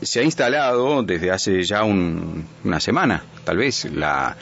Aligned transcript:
Se 0.00 0.20
ha 0.20 0.22
instalado 0.22 1.02
desde 1.02 1.32
hace 1.32 1.64
ya 1.64 1.82
una 1.82 2.78
semana, 2.78 3.24
tal 3.42 3.56
vez, 3.56 3.84
la, 3.92 4.36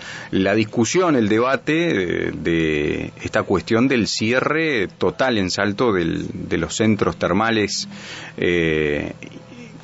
discusión, 0.54 1.16
el 1.16 1.30
debate 1.30 2.30
de, 2.30 3.10
esta 3.22 3.42
cuestión 3.42 3.88
del 3.88 4.06
cierre 4.06 4.86
total 4.86 5.38
en 5.38 5.50
salto 5.50 5.94
de 5.94 6.58
los 6.58 6.76
centros 6.76 7.16
termales 7.16 7.88
eh, 8.36 9.14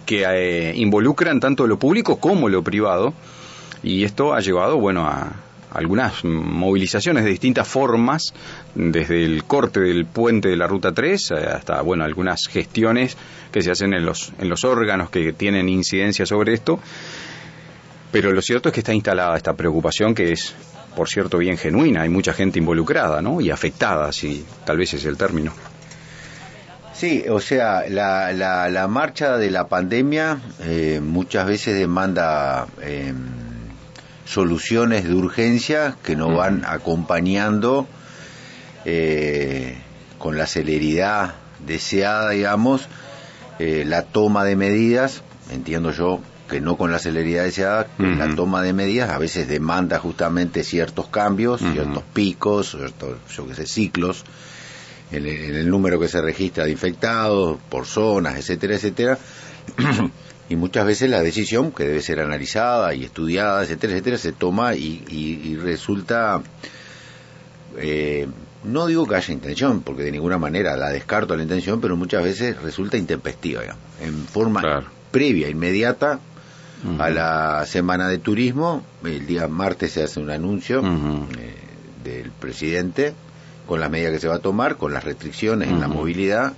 que 0.05 0.25
eh, 0.29 0.75
involucran 0.77 1.41
tanto 1.41 1.67
lo 1.67 1.79
público 1.79 2.21
como 2.21 2.51
lo 2.51 2.63
privado. 2.63 3.15
Y 3.83 4.05
esto 4.05 4.35
ha 4.35 4.41
llevado, 4.41 4.77
bueno, 4.77 5.07
a, 5.07 5.33
algunas 5.75 6.25
movilizaciones 6.25 7.25
de 7.25 7.31
distintas 7.31 7.69
formas, 7.69 8.35
desde 8.75 9.25
el 9.25 9.45
corte 9.45 9.81
del 9.81 10.07
puente 10.07 10.49
de 10.49 10.57
la 10.57 10.67
Ruta 10.67 10.93
3 10.93 11.31
eh, 11.31 11.35
hasta, 11.55 11.83
bueno, 11.83 12.05
algunas 12.05 12.47
gestiones 12.49 13.17
que 13.51 13.63
se 13.63 13.71
hacen 13.71 13.95
en 13.95 14.05
los, 14.05 14.33
en 14.39 14.49
los 14.49 14.65
órganos 14.65 15.11
que 15.11 15.33
tienen 15.33 15.69
incidencia 15.69 16.27
sobre 16.27 16.55
esto. 16.55 16.81
Pero 18.11 18.33
lo 18.33 18.43
cierto 18.43 18.69
es 18.69 18.75
que 18.75 18.81
está 18.81 18.93
instalada 18.93 19.37
esta 19.37 19.55
preocupación 19.55 20.15
que 20.15 20.33
es, 20.33 20.55
por 20.95 21.09
cierto, 21.09 21.39
bien 21.39 21.57
genuina. 21.57 22.03
Hay 22.03 22.11
mucha 22.11 22.33
gente 22.33 22.59
involucrada, 22.59 23.23
¿no? 23.23 23.41
Y 23.41 23.51
afectada, 23.51 24.13
si 24.13 24.45
tal 24.65 24.77
vez 24.77 24.93
es 24.95 25.05
el 25.07 25.17
término. 25.17 25.53
Sí, 27.03 27.25
o 27.29 27.41
sea, 27.41 27.89
la, 27.89 28.33
la, 28.33 28.87
marcha 28.87 29.37
de 29.37 29.51
la 29.51 29.67
pandemia 29.67 30.39
eh, 30.61 31.01
muchas 31.03 31.47
veces 31.47 31.75
demanda 31.75 32.67
eh, 32.81 33.13
soluciones 34.25 35.05
de 35.05 35.15
urgencia 35.15 35.97
que 36.03 36.17
nos 36.17 36.35
van 36.37 36.65
acompañando 36.67 37.87
eh, 38.85 39.77
con 40.19 40.37
la 40.37 40.47
celeridad 40.47 41.35
deseada, 41.67 42.31
digamos, 42.31 42.89
eh, 43.59 43.85
la 43.87 44.03
toma 44.03 44.45
de 44.45 44.57
medidas, 44.57 45.23
entiendo 45.51 45.93
yo 45.93 46.21
que 46.49 46.61
no 46.61 46.77
con 46.77 46.93
la 46.93 46.99
celeridad 46.99 47.45
deseada, 47.45 47.87
la 47.97 48.35
toma 48.35 48.63
de 48.63 48.75
medidas 48.75 49.09
a 49.09 49.17
veces 49.17 49.49
demanda 49.49 49.99
justamente 49.99 50.65
ciertos 50.65 51.09
cambios, 51.09 51.61
ciertos 51.61 52.03
picos, 52.13 52.73
ciertos, 52.73 53.17
yo 53.35 53.47
qué 53.47 53.55
sé, 53.55 53.67
ciclos, 53.67 54.25
en 55.11 55.27
el 55.27 55.71
número 55.71 55.99
que 55.99 56.09
se 56.09 56.21
registra 56.21 56.65
de 56.65 56.73
infectados, 56.73 57.59
por 57.71 57.87
zonas, 57.87 58.37
etcétera, 58.37 58.75
etcétera. 58.75 59.19
y 60.53 60.57
muchas 60.57 60.85
veces 60.85 61.09
la 61.09 61.23
decisión, 61.23 61.73
que 61.73 61.85
debe 61.85 62.03
ser 62.03 62.21
analizada 62.21 62.95
y 62.95 63.05
estudiada, 63.05 63.63
etcétera, 63.63 63.95
etcétera, 63.95 64.19
se 64.19 64.33
toma 64.33 64.75
y, 64.75 65.57
resulta, 65.57 66.43
eh, 67.79 68.29
no 68.63 68.87
digo 68.87 69.07
que 69.07 69.15
haya 69.15 69.33
intención, 69.33 69.81
porque 69.81 70.03
de 70.03 70.13
ninguna 70.13 70.37
manera 70.37 70.77
la 70.77 70.91
descarto 70.91 71.35
la 71.37 71.43
intención, 71.43 71.81
pero 71.81 71.97
muchas 71.97 72.23
veces 72.23 72.61
resulta 72.61 72.99
intempestiva, 72.99 73.63
en 74.01 74.27
forma 74.27 74.85
previa, 75.11 75.49
inmediata 75.49 76.21
a 76.99 77.09
la 77.09 77.65
semana 77.65 78.09
de 78.09 78.19
turismo, 78.19 78.85
el 79.05 79.27
día 79.27 79.49
martes 79.49 79.93
se 79.93 80.03
hace 80.03 80.21
un 80.21 80.31
anuncio 80.31 80.81
eh, 80.81 81.55
del 82.05 82.31
presidente 82.31 83.15
con 83.67 83.81
las 83.81 83.91
medidas 83.91 84.13
que 84.13 84.19
se 84.19 84.29
va 84.29 84.35
a 84.35 84.41
tomar, 84.41 84.77
con 84.77 84.93
las 84.93 85.05
restricciones 85.05 85.69
en 85.71 85.81
la 85.81 85.89
movilidad, 85.89 86.53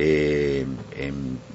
eh, 0.00 0.66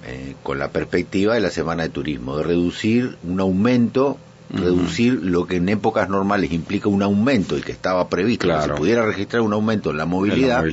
eh, 0.06 0.36
con 0.44 0.60
la 0.60 0.70
perspectiva 0.70 1.34
de 1.36 1.40
la 1.40 1.50
semana 1.50 1.84
de 1.84 1.90
turismo, 1.90 2.38
de 2.38 2.44
reducir 2.44 3.18
un 3.24 3.40
aumento, 3.40 4.18
reducir 4.50 5.20
lo 5.24 5.48
que 5.48 5.56
en 5.58 5.70
épocas 5.70 6.10
normales 6.10 6.52
implica 6.52 6.90
un 6.90 7.02
aumento 7.02 7.58
y 7.58 7.62
que 7.62 7.72
estaba 7.72 8.10
previsto, 8.10 8.48
que 8.48 8.62
se 8.62 8.74
pudiera 8.74 9.06
registrar 9.06 9.42
un 9.42 9.54
aumento 9.54 9.92
en 9.92 9.98
la 9.98 10.06
movilidad, 10.06 10.66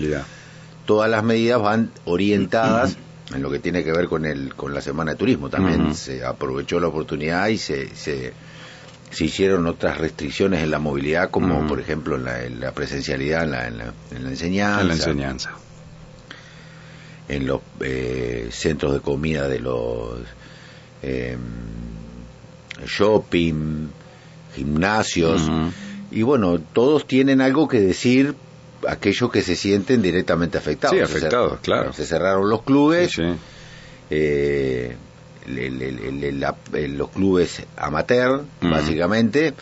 todas 0.84 1.08
las 1.08 1.22
medidas 1.22 1.62
van 1.62 1.90
orientadas 2.04 2.96
en 3.32 3.42
lo 3.42 3.50
que 3.50 3.60
tiene 3.60 3.84
que 3.84 3.92
ver 3.92 4.08
con 4.08 4.26
el 4.26 4.54
con 4.56 4.74
la 4.74 4.80
semana 4.80 5.12
de 5.12 5.16
turismo. 5.16 5.48
También 5.48 5.94
se 5.94 6.24
aprovechó 6.24 6.80
la 6.80 6.88
oportunidad 6.88 7.46
y 7.48 7.58
se, 7.58 7.94
se, 7.94 8.32
hicieron 9.20 9.66
otras 9.68 9.98
restricciones 9.98 10.64
en 10.64 10.72
la 10.72 10.80
movilidad, 10.80 11.30
como 11.30 11.66
por 11.68 11.78
ejemplo 11.78 12.16
en 12.16 12.60
la, 12.60 12.72
presencialidad 12.72 13.44
en 13.44 13.50
la, 13.52 13.68
en 13.68 13.78
la, 13.78 14.30
enseñanza. 14.30 14.80
En 14.80 14.88
la 14.88 14.94
enseñanza 14.94 15.50
en 17.30 17.46
los 17.46 17.60
eh, 17.80 18.48
centros 18.50 18.92
de 18.92 19.00
comida 19.00 19.46
de 19.46 19.60
los 19.60 20.18
eh, 21.02 21.36
shopping, 22.84 23.86
gimnasios, 24.56 25.48
y 26.10 26.22
bueno, 26.22 26.58
todos 26.58 27.06
tienen 27.06 27.40
algo 27.40 27.68
que 27.68 27.80
decir 27.80 28.34
aquellos 28.88 29.30
que 29.30 29.42
se 29.42 29.54
sienten 29.54 30.02
directamente 30.02 30.58
afectados. 30.58 30.96
Sí, 30.96 31.02
afectados, 31.02 31.60
claro. 31.60 31.92
Se 31.92 32.04
cerraron 32.04 32.50
los 32.50 32.62
clubes, 32.62 33.16
eh, 34.10 34.96
los 35.46 37.10
clubes 37.10 37.62
amateur, 37.76 38.42
básicamente, 38.60 39.54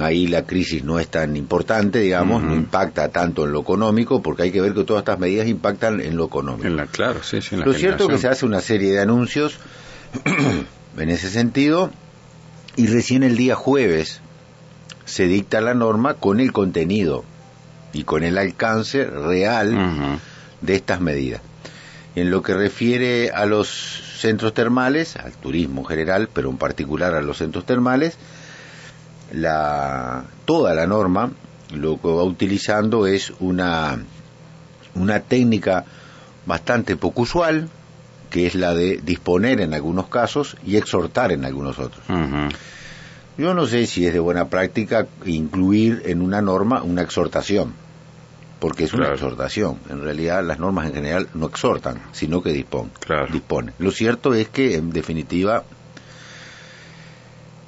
ahí 0.00 0.26
la 0.26 0.44
crisis 0.44 0.84
no 0.84 0.98
es 0.98 1.08
tan 1.08 1.36
importante, 1.36 2.00
digamos, 2.00 2.42
no 2.42 2.54
impacta 2.54 3.08
tanto 3.10 3.44
en 3.44 3.52
lo 3.52 3.60
económico, 3.60 4.22
porque 4.22 4.44
hay 4.44 4.50
que 4.50 4.60
ver 4.60 4.74
que 4.74 4.84
todas 4.84 5.02
estas 5.02 5.18
medidas 5.18 5.46
impactan 5.46 6.00
en 6.00 6.16
lo 6.16 6.24
económico. 6.24 6.66
En 6.66 6.76
la, 6.76 6.86
claro, 6.86 7.22
sí, 7.22 7.40
sí, 7.40 7.56
lo 7.56 7.72
cierto 7.74 8.04
es 8.04 8.10
que 8.10 8.18
se 8.18 8.28
hace 8.28 8.44
una 8.44 8.60
serie 8.60 8.92
de 8.92 9.00
anuncios 9.00 9.58
en 10.96 11.10
ese 11.10 11.30
sentido, 11.30 11.90
y 12.76 12.86
recién 12.88 13.22
el 13.22 13.36
día 13.36 13.54
jueves 13.54 14.20
se 15.04 15.26
dicta 15.26 15.60
la 15.60 15.74
norma 15.74 16.14
con 16.14 16.40
el 16.40 16.52
contenido 16.52 17.24
y 17.92 18.04
con 18.04 18.24
el 18.24 18.38
alcance 18.38 19.04
real 19.04 20.18
de 20.60 20.74
estas 20.74 21.00
medidas. 21.00 21.40
En 22.16 22.30
lo 22.30 22.42
que 22.42 22.54
refiere 22.54 23.30
a 23.30 23.46
los 23.46 23.68
centros 24.18 24.54
termales, 24.54 25.16
al 25.16 25.32
turismo 25.32 25.82
en 25.82 25.86
general, 25.86 26.28
pero 26.32 26.50
en 26.50 26.58
particular 26.58 27.14
a 27.14 27.22
los 27.22 27.38
centros 27.38 27.66
termales, 27.66 28.16
la, 29.32 30.24
toda 30.44 30.74
la 30.74 30.86
norma 30.86 31.32
lo 31.72 32.00
que 32.00 32.08
va 32.08 32.22
utilizando 32.22 33.06
es 33.06 33.32
una, 33.40 33.98
una 34.94 35.20
técnica 35.20 35.84
bastante 36.46 36.96
poco 36.96 37.22
usual, 37.22 37.68
que 38.30 38.46
es 38.46 38.54
la 38.54 38.74
de 38.74 39.00
disponer 39.02 39.60
en 39.60 39.74
algunos 39.74 40.08
casos 40.08 40.56
y 40.64 40.76
exhortar 40.76 41.32
en 41.32 41.44
algunos 41.44 41.78
otros. 41.78 42.04
Yo 43.36 43.54
no 43.54 43.66
sé 43.66 43.86
si 43.86 44.06
es 44.06 44.12
de 44.12 44.20
buena 44.20 44.48
práctica 44.48 45.06
incluir 45.24 46.02
en 46.06 46.22
una 46.22 46.40
norma 46.40 46.82
una 46.82 47.02
exhortación, 47.02 47.74
porque 48.60 48.84
es 48.84 48.94
una 48.94 49.12
exhortación. 49.12 49.78
En 49.90 50.02
realidad 50.02 50.44
las 50.44 50.60
normas 50.60 50.86
en 50.86 50.94
general 50.94 51.28
no 51.34 51.46
exhortan, 51.46 52.00
sino 52.12 52.42
que 52.42 52.52
disponen. 52.52 52.92
Dispone. 53.32 53.72
Lo 53.78 53.90
cierto 53.90 54.34
es 54.34 54.48
que, 54.48 54.76
en 54.76 54.90
definitiva, 54.90 55.64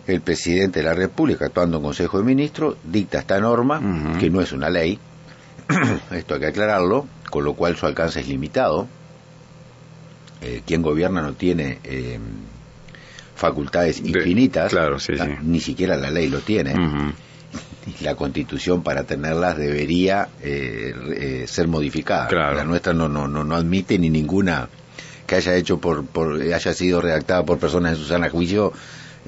el 0.07 0.21
presidente 0.21 0.81
de 0.81 0.85
la 0.85 0.95
República, 0.95 1.47
actuando 1.47 1.79
en 1.79 1.83
Consejo 1.83 2.19
de 2.19 2.25
Ministros, 2.25 2.77
dicta 2.85 3.19
esta 3.19 3.41
norma, 3.41 3.81
que 4.19 4.31
no 4.31 4.41
es 4.41 4.53
una 4.53 4.71
ley, 4.71 4.99
esto 6.13 6.35
hay 6.35 6.41
que 6.41 6.47
aclararlo, 6.47 7.07
con 7.31 7.45
lo 7.45 7.55
cual 7.55 7.77
su 7.77 7.87
alcance 7.87 8.21
es 8.21 8.29
limitado. 8.29 8.87
Eh, 10.43 10.63
quien 10.67 10.83
gobierna 10.83 11.23
no 11.23 11.33
tiene 11.33 11.79
eh, 11.83 12.19
facultades 13.35 14.01
infinitas, 14.01 14.71
claro, 14.71 14.99
ni 15.43 15.61
siquiera 15.61 15.97
la 15.97 16.11
ley 16.11 16.29
lo 16.29 16.41
tiene. 16.41 16.75
La 18.01 18.17
constitución 18.17 18.83
para 18.83 19.05
tenerlas 19.05 19.57
debería 19.57 20.29
eh, 20.43 21.45
ser 21.47 21.69
modificada. 21.69 22.29
La 22.57 22.65
nuestra 22.65 22.93
no, 22.93 23.09
no, 23.09 23.29
no, 23.29 23.45
no 23.45 23.55
admite 23.55 23.97
ni 23.97 24.11
ninguna 24.11 24.69
que 25.27 25.37
haya 25.37 25.55
hecho 25.55 25.79
por, 25.79 26.05
por 26.05 26.41
haya 26.41 26.75
sido 26.75 27.01
redactada 27.01 27.45
por 27.45 27.59
personas 27.59 27.93
en 27.93 27.99
su 27.99 28.05
sana 28.05 28.29
juicio 28.29 28.73
eh, 28.73 28.75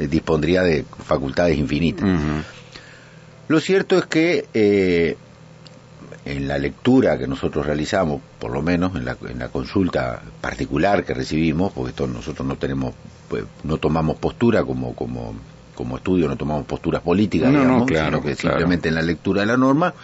dispondría 0.06 0.62
de 0.62 0.84
facultades 1.04 1.58
infinitas. 1.58 2.08
Lo 3.48 3.60
cierto 3.60 3.96
es 3.96 4.06
que 4.06 4.46
eh, 4.52 5.16
en 6.24 6.46
la 6.46 6.58
lectura 6.58 7.18
que 7.18 7.26
nosotros 7.26 7.64
realizamos, 7.64 8.20
por 8.38 8.50
lo 8.50 8.60
menos 8.60 8.94
en 8.94 9.06
la, 9.06 9.16
en 9.28 9.38
la 9.38 9.48
consulta 9.48 10.20
particular 10.40 11.04
que 11.04 11.14
recibimos, 11.14 11.72
porque 11.72 11.90
esto 11.90 12.06
nosotros 12.06 12.46
no 12.46 12.56
tenemos, 12.56 12.94
pues, 13.28 13.44
no 13.64 13.78
tomamos 13.78 14.16
postura 14.18 14.62
como, 14.64 14.94
como, 14.94 15.34
como 15.74 15.96
estudio, 15.96 16.28
no 16.28 16.36
tomamos 16.36 16.66
posturas 16.66 17.00
políticas, 17.00 17.50
digamos, 17.50 17.86
claro, 17.86 18.18
sino 18.18 18.22
que 18.22 18.34
simplemente 18.34 18.90
en 18.90 18.96
la 18.96 19.02
lectura 19.02 19.40
de 19.40 19.46
la 19.46 19.56
norma, 19.56 19.94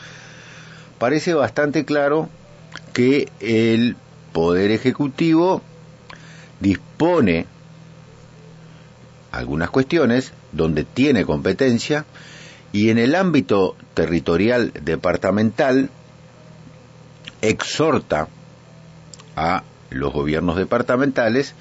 parece 0.98 1.34
bastante 1.34 1.84
claro 1.84 2.30
que 2.94 3.28
el 3.40 3.96
Poder 4.32 4.70
Ejecutivo 4.70 5.62
dispone 6.60 7.46
algunas 9.38 9.70
cuestiones 9.70 10.32
donde 10.52 10.84
tiene 10.84 11.24
competencia 11.24 12.04
y 12.72 12.90
en 12.90 12.98
el 12.98 13.14
ámbito 13.14 13.76
territorial 13.94 14.72
departamental 14.82 15.90
exhorta 17.40 18.28
a 19.36 19.62
los 19.90 20.12
gobiernos 20.12 20.56
departamentales 20.56 21.54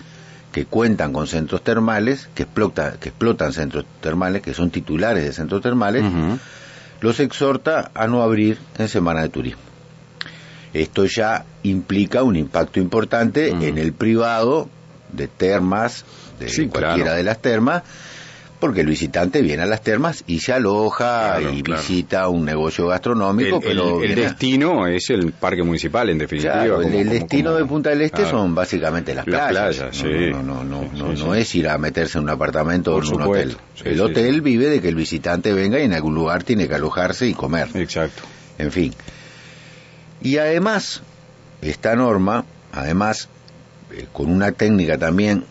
que 0.51 0.65
cuentan 0.65 1.13
con 1.13 1.27
centros 1.27 1.63
termales, 1.63 2.29
que, 2.35 2.45
que 2.45 3.09
explotan 3.09 3.53
centros 3.53 3.85
termales, 4.01 4.41
que 4.41 4.53
son 4.53 4.69
titulares 4.69 5.23
de 5.23 5.33
centros 5.33 5.61
termales, 5.61 6.03
los 7.01 7.19
exhorta 7.19 7.91
a 7.93 8.07
no 8.07 8.21
abrir 8.21 8.57
en 8.77 8.87
semana 8.87 9.23
de 9.23 9.29
turismo. 9.29 9.61
Esto 10.73 11.05
ya 11.05 11.45
implica 11.63 12.23
un 12.23 12.35
impacto 12.35 12.79
importante 12.79 13.49
en 13.49 13.77
el 13.77 13.93
privado 13.93 14.69
de 15.13 15.27
termas, 15.27 16.05
de 16.39 16.49
Sí, 16.49 16.67
cualquiera 16.67 16.95
claro. 17.03 17.17
de 17.17 17.23
las 17.23 17.39
termas, 17.41 17.83
porque 18.59 18.79
el 18.79 18.87
visitante 18.87 19.41
viene 19.41 19.63
a 19.63 19.65
las 19.65 19.81
termas 19.81 20.23
y 20.25 20.39
se 20.39 20.53
aloja 20.53 21.35
Claro, 21.37 21.53
y 21.53 21.61
claro. 21.63 21.81
visita 21.81 22.29
un 22.29 22.45
negocio 22.45 22.87
gastronómico, 22.87 23.57
El, 23.57 23.61
pero 23.61 24.01
el- 24.01 24.15
destino 24.15 24.87
es 24.87 25.09
el 25.09 25.33
parque 25.33 25.63
municipal, 25.63 26.09
en 26.09 26.17
definitiva. 26.19 26.53
Claro, 26.53 26.77
el, 26.77 26.83
como- 26.83 26.97
el 26.97 27.07
como- 27.07 27.19
destino 27.19 27.49
como- 27.49 27.57
de 27.59 27.65
Punta 27.65 27.89
del 27.89 28.01
Este 28.03 28.21
claro. 28.21 28.29
son 28.37 28.55
básicamente 28.55 29.13
las 29.13 29.27
Las 29.27 29.47
playas. 29.51 29.75
playas, 29.75 29.97
No, 29.97 30.09
sí. 30.09 30.29
no, 30.31 30.43
no, 30.43 30.63
no, 30.63 30.81
Sí, 30.83 30.89
no, 30.93 31.15
sí, 31.17 31.23
no 31.25 31.33
sí. 31.33 31.39
es 31.41 31.55
ir 31.55 31.67
a 31.67 31.77
meterse 31.77 32.17
en 32.17 32.23
un 32.23 32.29
apartamento 32.29 32.95
o 32.95 33.01
en 33.03 33.13
un 33.13 33.21
hotel. 33.23 33.57
El 33.83 33.99
hotel 33.99 34.41
vive 34.41 34.69
de 34.69 34.79
que 34.81 34.87
el 34.87 34.95
visitante 34.95 35.51
venga 35.51 35.79
y 35.79 35.83
en 35.83 35.93
algún 35.93 36.15
lugar 36.15 36.43
tiene 36.43 36.69
que 36.69 36.75
alojarse 36.75 37.27
y 37.27 37.33
comer. 37.33 37.67
Exacto. 37.73 38.23
En 38.57 38.71
fin. 38.71 38.93
Y 40.21 40.37
además, 40.37 41.01
esta 41.61 41.95
norma, 41.97 42.45
además, 42.71 43.27
eh, 43.93 44.07
con 44.11 44.29
una 44.29 44.51
técnica 44.51 44.97
también 44.97 45.45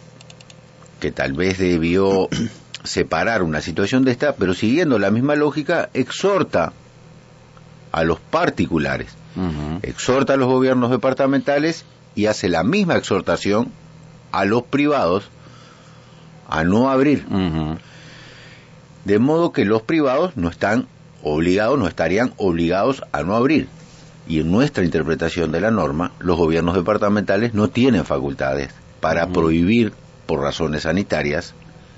que 1.00 1.10
tal 1.12 1.32
vez 1.32 1.58
debió 1.58 2.28
separar 2.84 3.42
una 3.42 3.60
situación 3.60 4.04
de 4.04 4.12
esta, 4.12 4.36
pero 4.36 4.54
siguiendo 4.54 4.98
la 4.98 5.10
misma 5.10 5.36
lógica, 5.36 5.90
exhorta 5.94 6.72
a 7.92 8.04
los 8.04 8.18
particulares, 8.20 9.14
exhorta 9.82 10.34
a 10.34 10.36
los 10.36 10.48
gobiernos 10.48 10.90
departamentales 10.90 11.84
y 12.14 12.26
hace 12.26 12.48
la 12.48 12.64
misma 12.64 12.96
exhortación 12.96 13.70
a 14.30 14.44
los 14.44 14.62
privados 14.62 15.28
a 16.48 16.64
no 16.64 16.90
abrir. 16.90 17.26
De 19.04 19.18
modo 19.18 19.52
que 19.52 19.64
los 19.64 19.82
privados 19.82 20.36
no 20.36 20.48
están 20.48 20.86
obligados, 21.22 21.78
no 21.78 21.86
estarían 21.86 22.32
obligados 22.36 23.02
a 23.12 23.22
no 23.22 23.36
abrir. 23.36 23.68
Y 24.28 24.40
en 24.40 24.50
nuestra 24.52 24.84
interpretación 24.84 25.50
de 25.52 25.60
la 25.60 25.70
norma, 25.70 26.12
los 26.20 26.36
gobiernos 26.36 26.74
departamentales 26.74 27.54
no 27.54 27.68
tienen 27.68 28.04
facultades 28.04 28.70
para 29.00 29.26
prohibir, 29.28 29.92
por 30.26 30.40
razones 30.40 30.82
sanitarias, 30.82 31.54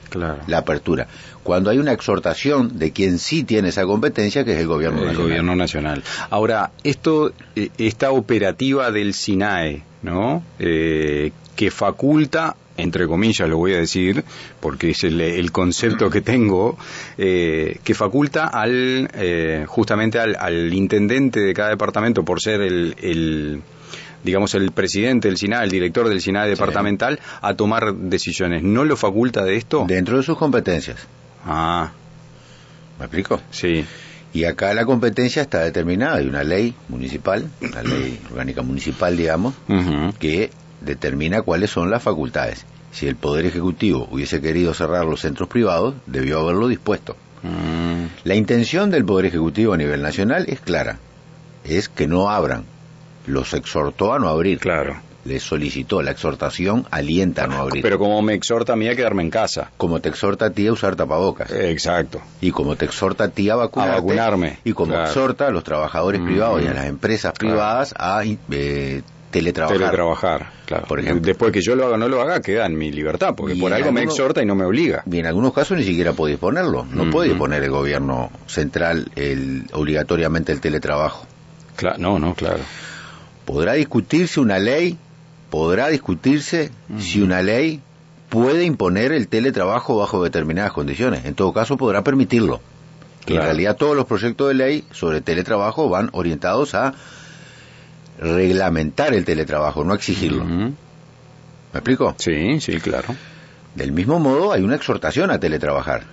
Claro. 0.09 0.39
la 0.47 0.59
apertura. 0.59 1.07
Cuando 1.43 1.71
hay 1.71 1.79
una 1.79 1.93
exhortación 1.93 2.79
de 2.79 2.93
quien 2.93 3.19
sí 3.19 3.43
tiene 3.45 3.69
esa 3.71 3.85
competencia, 3.85 4.45
que 4.45 4.53
es 4.55 4.61
el 4.61 4.67
gobierno 4.69 5.01
el 5.01 5.07
nacional. 5.09 5.27
gobierno 5.27 5.57
nacional. 5.57 6.03
Ahora, 6.31 6.71
esto, 6.85 7.33
eh, 7.57 7.71
esta 7.79 8.13
operativa 8.13 8.91
del 8.93 9.13
SINAE, 9.13 9.83
¿no? 10.03 10.43
Eh, 10.59 11.33
que 11.57 11.71
faculta, 11.71 12.57
entre 12.77 13.07
comillas 13.07 13.49
lo 13.49 13.57
voy 13.57 13.75
a 13.75 13.79
decir, 13.79 14.25
porque 14.61 14.91
es 14.91 15.05
el, 15.05 15.21
el 15.21 15.53
concepto 15.53 16.11
que 16.11 16.21
tengo, 16.21 16.77
eh, 17.19 17.79
que 17.85 17.95
faculta 17.95 18.47
al, 18.49 19.09
eh, 19.15 19.65
justamente 19.67 20.19
al, 20.19 20.37
al 20.39 20.73
intendente 20.75 21.41
de 21.41 21.55
cada 21.55 21.71
departamento 21.71 22.25
por 22.25 22.41
ser 22.41 22.61
el, 22.63 22.97
el 23.01 23.63
digamos, 24.25 24.55
el 24.55 24.73
presidente 24.73 25.29
del 25.29 25.37
SINAE, 25.37 25.65
el 25.65 25.71
director 25.71 26.09
del 26.09 26.21
SINAE 26.21 26.49
departamental, 26.49 27.21
a 27.43 27.55
tomar 27.55 27.95
decisiones. 27.95 28.63
¿No 28.63 28.85
lo 28.85 28.97
faculta 28.97 29.45
de 29.45 29.57
esto? 29.57 29.85
Dentro 29.87 30.17
de 30.17 30.23
sus 30.23 30.37
competencias. 30.39 31.07
Ah, 31.45 31.93
¿Me 32.99 33.05
explico? 33.05 33.41
sí. 33.51 33.85
Y 34.33 34.47
acá 34.47 34.75
la 34.75 34.85
competencia 34.85 35.43
está 35.43 35.61
determinada. 35.61 36.17
Hay 36.17 36.27
una 36.27 36.43
ley 36.43 36.75
municipal, 36.89 37.49
una 37.63 37.85
ley 37.85 38.19
orgánica 38.33 38.63
municipal, 38.63 39.17
digamos, 39.17 39.55
que 40.19 40.51
determina 40.85 41.43
cuáles 41.43 41.71
son 41.71 41.91
las 41.91 42.03
facultades. 42.03 42.65
Si 42.93 43.09
el 43.09 43.17
Poder 43.17 43.47
Ejecutivo 43.47 44.09
hubiese 44.11 44.41
querido 44.41 44.73
cerrar 44.75 45.05
los 45.05 45.21
centros 45.21 45.49
privados, 45.49 45.95
debió 46.07 46.41
haberlo 46.41 46.69
dispuesto. 46.69 47.17
Mm. 47.43 48.05
La 48.25 48.35
intención 48.35 48.91
del 48.91 49.05
Poder 49.05 49.27
Ejecutivo 49.27 49.73
a 49.73 49.77
nivel 49.77 50.01
nacional 50.03 50.45
es 50.49 50.61
clara, 50.61 50.99
es 51.65 51.89
que 51.89 52.07
no 52.07 52.31
abran. 52.31 52.65
Los 53.27 53.55
exhortó 53.55 54.13
a 54.13 54.19
no 54.19 54.29
abrir. 54.29 54.59
Claro. 54.59 54.97
Les 55.25 55.43
solicitó 55.43 56.03
la 56.03 56.11
exhortación, 56.11 56.85
alienta 56.91 57.45
a 57.45 57.47
no 57.47 57.57
abrir. 57.57 57.83
Pero 57.83 57.99
como 57.99 58.21
me 58.21 58.35
exhorta 58.35 58.75
a 58.75 58.77
mí 58.77 58.87
a 58.89 58.95
quedarme 58.95 59.23
en 59.23 59.31
casa. 59.31 59.71
como 59.79 59.99
te 60.01 60.11
exhorta 60.11 60.45
a 60.47 60.51
ti 60.51 60.67
a 60.67 60.73
usar 60.73 60.95
tapabocas. 60.97 61.51
Exacto. 61.51 62.21
y 62.43 62.51
como 62.51 62.77
te 62.77 62.85
exhorta 62.85 63.25
a 63.25 63.29
ti 63.29 63.49
a 63.49 63.57
vacunarte. 63.57 63.93
A 63.93 63.97
vacunarme, 63.97 64.59
Y 64.65 64.75
como 64.75 64.93
claro. 64.93 65.07
exhorta 65.09 65.47
a 65.47 65.51
los 65.51 65.65
trabajadores 65.65 66.21
Mm, 66.21 66.27
privados 66.27 66.63
y 66.63 66.67
a 66.67 66.75
las 66.75 66.85
empresas 66.87 67.33
claro. 67.33 67.55
privadas 67.55 67.95
a 67.99 68.23
eh, 68.51 69.03
teletrabajar. 69.35 69.79
Teletrabajar, 69.79 70.51
claro. 70.67 70.87
Por 70.87 71.01
ejemplo. 71.01 71.27
Después 71.27 71.53
que 71.53 71.61
yo 71.61 71.75
lo 71.75 71.87
haga 71.87 71.95
o 71.95 71.99
no 71.99 72.09
lo 72.09 72.23
haga, 72.23 72.41
queda 72.41 72.67
en 72.67 72.79
mi 72.79 72.93
libertad, 72.93 73.35
porque 73.37 73.55
Y 73.55 73.61
por 73.61 73.73
algo 73.73 73.91
me 73.91 74.03
exhorta 74.03 74.43
y 74.43 74.47
no 74.47 74.55
me 74.55 74.65
obliga. 74.65 75.03
Y 75.11 75.19
en 75.19 75.27
algunos 75.27 75.53
casos 75.53 75.77
ni 75.77 75.85
siquiera 75.85 76.13
puede 76.13 76.33
disponerlo. 76.33 76.87
No 76.91 77.07
Mm, 77.07 77.11
puede 77.11 77.29
mm. 77.29 77.33
disponer 77.33 77.63
el 77.65 77.71
gobierno 77.71 78.31
central 78.47 79.11
el, 79.17 79.65
obligatoriamente 79.73 80.53
el 80.53 80.61
teletrabajo. 80.61 81.27
No, 81.99 82.19
no, 82.19 82.35
claro. 82.35 82.61
Podrá 83.45 83.73
discutirse 83.75 84.41
una 84.41 84.59
ley, 84.59 84.97
podrá 85.51 85.89
discutirse 85.89 86.71
si 86.99 87.21
una 87.21 87.43
ley 87.43 87.81
puede 88.29 88.65
imponer 88.65 89.13
el 89.13 89.27
teletrabajo 89.29 89.97
bajo 89.97 90.23
determinadas 90.23 90.73
condiciones. 90.73 91.25
En 91.25 91.35
todo 91.35 91.53
caso, 91.53 91.77
podrá 91.77 92.03
permitirlo. 92.03 92.61
En 93.27 93.37
realidad 93.37 93.77
todos 93.77 93.97
los 93.97 94.07
proyectos 94.07 94.49
de 94.49 94.55
ley 94.55 94.85
sobre 94.93 95.21
teletrabajo 95.21 95.89
van 95.89 96.11
orientados 96.13 96.75
a 96.75 96.95
reglamentar 98.19 99.15
el 99.15 99.25
teletrabajo, 99.25 99.85
no 99.85 99.95
exigirlo. 99.95 100.45
¿Me 100.45 100.75
explico? 101.73 102.15
Sí, 102.19 102.61
sí, 102.61 102.79
claro. 102.81 103.15
Del 103.75 103.93
mismo 103.93 104.21
modo, 104.21 104.53
hay 104.53 104.63
una 104.63 104.77
exhortación 104.77 105.31
a 105.31 105.41
teletrabajar. 105.41 106.05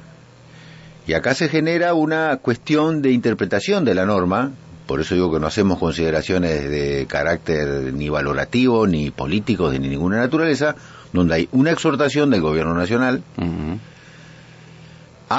Y 1.07 1.13
acá 1.13 1.33
se 1.33 1.50
genera 1.50 1.94
una 1.94 2.38
cuestión 2.38 3.01
de 3.01 3.12
interpretación 3.12 3.86
de 3.86 3.95
la 3.95 4.06
norma, 4.06 4.51
por 4.88 5.01
eso 5.01 5.15
digo 5.15 5.31
que 5.31 5.39
no 5.39 5.48
hacemos 5.48 5.80
consideraciones 5.80 6.69
de 6.69 7.06
carácter 7.07 7.94
ni 7.94 8.09
valorativo, 8.09 8.88
ni 8.88 9.12
político, 9.12 9.69
de 9.69 9.80
ni 9.80 9.88
ninguna 9.88 10.18
naturaleza, 10.18 10.75
donde 11.13 11.36
hay 11.36 11.50
una 11.51 11.71
exhortación 11.71 12.30
del 12.30 12.42
gobierno 12.42 12.74
nacional. 12.74 13.24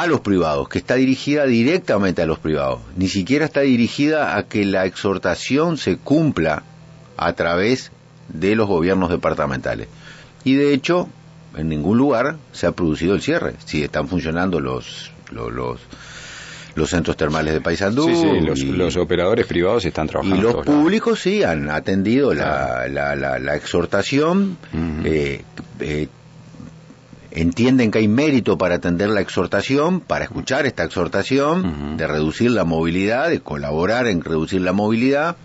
A 0.01 0.07
los 0.07 0.21
privados, 0.21 0.69
que 0.69 0.79
está 0.79 0.95
dirigida 0.95 1.45
directamente 1.45 2.23
a 2.23 2.27
los 2.27 2.39
privados. 2.39 2.81
Ni 2.97 3.09
siquiera 3.09 3.45
está 3.45 3.61
dirigida 3.61 4.37
a 4.37 4.45
que 4.45 4.65
la 4.65 4.87
exhortación 4.87 5.77
se 5.77 5.97
cumpla 5.99 6.63
a 7.17 7.33
través 7.35 7.93
de 8.29 8.55
los 8.57 8.69
gobiernos 8.69 9.11
departamentales. 9.11 9.89
Y 10.45 10.55
de 10.55 10.73
hecho, 10.73 11.09
en 11.57 11.69
ningún 11.69 11.99
lugar 11.99 12.37
se 12.53 12.67
ha 12.67 12.73
producido 12.73 13.15
el 13.15 13.21
cierre. 13.23 13.55
Si 13.65 13.83
están 13.83 14.09
funcionando 14.09 14.61
los 14.61 15.13
los, 15.31 15.53
los, 15.53 15.81
los 16.75 16.91
centros 16.91 17.17
termales 17.17 17.55
de 17.55 17.61
Paysandú 17.61 18.07
Sí, 18.07 18.17
sí, 18.17 18.41
los, 18.41 18.61
y, 18.61 18.67
los 18.73 18.97
operadores 18.97 19.47
privados 19.47 19.85
están 19.85 20.07
y 20.07 20.11
trabajando. 20.11 20.37
en 20.37 20.43
los 20.43 20.53
lados. 20.53 20.67
públicos 20.67 21.21
sí 21.21 21.43
han 21.43 21.71
atendido 21.71 22.35
la, 22.35 22.87
la, 22.89 23.15
la, 23.17 23.39
la 23.39 23.57
exhortación. 23.57 24.57
Eh, 25.05 25.43
eh, 25.81 26.09
entienden 27.35 27.91
que 27.91 27.99
hay 27.99 28.09
mérito 28.09 28.59
para 28.59 28.77
atender 28.77 29.09
la 29.09 29.21
exhortación, 29.21 30.01
para 30.01 30.25
escuchar 30.25 30.67
esta 30.67 30.85
exhortación, 30.85 31.97
de 31.97 32.07
reducir 32.07 32.51
la 32.51 32.65
movilidad, 32.65 33.29
de 33.31 33.41
colaborar 33.41 34.07
en 34.07 34.23
reducir 34.23 34.61
la 34.61 34.73
movilidad. 34.73 35.37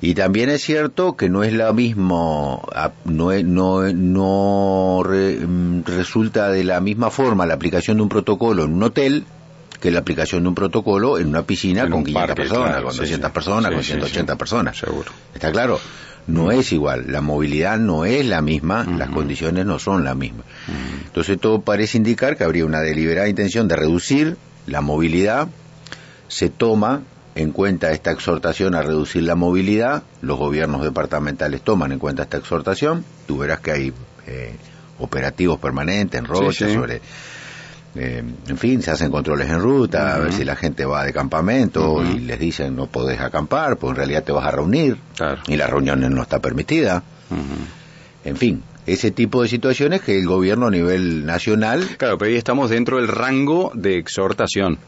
Y 0.00 0.14
también 0.14 0.50
es 0.50 0.62
cierto 0.62 1.16
que 1.16 1.28
no 1.28 1.44
es 1.44 1.52
lo 1.52 1.72
mismo, 1.72 2.68
no, 3.04 3.32
no, 3.44 3.92
no 3.92 5.02
re- 5.04 5.38
mm, 5.46 5.84
resulta 5.84 6.48
de 6.50 6.64
la 6.64 6.80
misma 6.80 7.10
forma 7.10 7.46
la 7.46 7.54
aplicación 7.54 7.98
de 7.98 8.02
un 8.02 8.08
protocolo 8.08 8.64
en 8.64 8.72
un 8.72 8.82
hotel 8.82 9.24
que 9.80 9.92
la 9.92 10.00
aplicación 10.00 10.42
de 10.42 10.48
un 10.48 10.54
protocolo 10.56 11.18
en 11.18 11.28
una 11.28 11.42
piscina 11.42 11.82
En 11.82 11.90
con 11.90 11.98
un 12.00 12.04
500 12.04 12.26
parque, 12.28 12.42
personas, 12.42 12.68
claro, 12.70 12.84
con 12.84 12.92
sí, 12.94 12.98
200 13.00 13.28
sí. 13.28 13.32
personas, 13.32 13.68
Sí, 13.70 13.74
con 13.74 13.82
sí, 13.84 13.88
180 13.92 14.32
sí. 14.32 14.38
personas. 14.38 14.76
Seguro. 14.76 15.12
Está 15.34 15.52
claro, 15.52 15.80
no 16.26 16.52
es 16.52 16.72
igual, 16.72 17.06
la 17.08 17.20
movilidad 17.20 17.78
no 17.78 18.04
es 18.04 18.24
la 18.24 18.42
misma, 18.42 18.84
las 18.84 19.08
Ujú. 19.08 19.18
condiciones 19.18 19.66
no 19.66 19.78
son 19.78 20.04
las 20.04 20.16
mismas. 20.16 20.46
Entonces 21.04 21.38
todo 21.38 21.62
parece 21.62 21.98
indicar 21.98 22.36
que 22.36 22.44
habría 22.44 22.64
una 22.64 22.80
deliberada 22.80 23.28
intención 23.28 23.68
de 23.68 23.76
reducir 23.76 24.36
la 24.66 24.80
movilidad, 24.80 25.48
se 26.28 26.48
toma 26.48 27.02
en 27.34 27.50
cuenta 27.50 27.92
esta 27.92 28.10
exhortación 28.10 28.74
a 28.74 28.82
reducir 28.82 29.22
la 29.22 29.34
movilidad, 29.34 30.02
los 30.20 30.38
gobiernos 30.38 30.82
departamentales 30.82 31.62
toman 31.62 31.92
en 31.92 31.98
cuenta 31.98 32.22
esta 32.22 32.36
exhortación, 32.36 33.04
tú 33.26 33.38
verás 33.38 33.60
que 33.60 33.72
hay 33.72 33.92
eh, 34.26 34.54
operativos 34.98 35.58
permanentes 35.58 36.18
en 36.18 36.26
Rocha 36.26 36.68
sí. 36.68 36.74
sobre... 36.74 37.00
eh, 37.94 38.22
en 38.48 38.58
fin, 38.58 38.80
se 38.82 38.90
hacen 38.90 39.10
controles 39.10 39.48
en 39.50 39.60
ruta, 39.60 40.14
a 40.14 40.18
ver 40.18 40.32
si 40.32 40.44
la 40.44 40.56
gente 40.56 40.84
va 40.84 41.04
de 41.04 41.12
campamento 41.12 42.02
y 42.02 42.20
les 42.20 42.38
dicen 42.38 42.74
no 42.74 42.86
podés 42.86 43.20
acampar, 43.20 43.76
pues 43.76 43.90
en 43.90 43.96
realidad 43.96 44.24
te 44.24 44.32
vas 44.32 44.46
a 44.46 44.50
reunir 44.50 44.96
Claro. 45.16 45.42
y 45.46 45.56
la 45.56 45.66
reunión 45.66 46.00
no 46.00 46.22
está 46.22 46.38
permitida. 46.40 47.02
En 48.24 48.36
fin, 48.36 48.62
ese 48.86 49.10
tipo 49.10 49.42
de 49.42 49.48
situaciones 49.48 50.00
que 50.00 50.18
el 50.18 50.26
gobierno 50.26 50.66
a 50.66 50.70
nivel 50.70 51.24
nacional 51.26 51.86
Claro, 51.98 52.18
pero 52.18 52.30
ahí 52.30 52.36
estamos 52.36 52.70
dentro 52.70 52.96
del 52.98 53.08
rango 53.08 53.72
de 53.74 53.98
exhortación, 53.98 54.78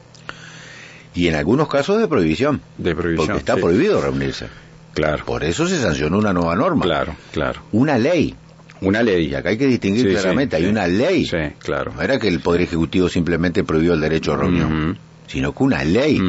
y 1.15 1.29
en 1.29 1.35
algunos 1.37 1.69
casos 1.69 1.99
de 2.01 2.09
prohibición, 2.09 2.61
de 2.79 2.95
prohibición. 2.95 3.27
porque 3.29 3.39
está 3.39 3.55
sí. 3.55 3.61
prohibido 3.61 4.01
reunirse. 4.01 4.49
Claro, 4.95 5.25
Por 5.25 5.43
eso 5.45 5.67
se 5.67 5.81
sancionó 5.81 6.19
una 6.19 6.33
nueva 6.33 6.55
norma, 6.55 6.85
claro, 6.85 7.17
claro. 7.33 7.61
una 7.73 7.99
ley. 7.99 8.35
Una 8.85 9.03
ley. 9.03 9.27
Y 9.27 9.35
acá 9.35 9.51
hay 9.51 9.59
que 9.59 9.67
distinguir 9.67 10.07
Sí, 10.07 10.13
claramente, 10.13 10.57
sí, 10.57 10.63
hay 10.63 10.69
sí. 10.69 10.73
una 10.73 10.87
ley. 10.87 11.25
Sí, 11.25 11.37
claro. 11.59 11.93
No 11.95 12.03
era 12.03 12.19
que 12.19 12.29
el 12.29 12.41
Poder 12.41 12.63
Ejecutivo 12.63 13.09
simplemente 13.09 13.65
prohibió 13.65 13.95
el 13.95 14.01
derecho 14.01 14.35
a 14.35 14.37
reunión, 14.37 14.99
sino 15.27 15.53
que 15.55 15.63
una 15.63 15.85
ley 15.85 16.21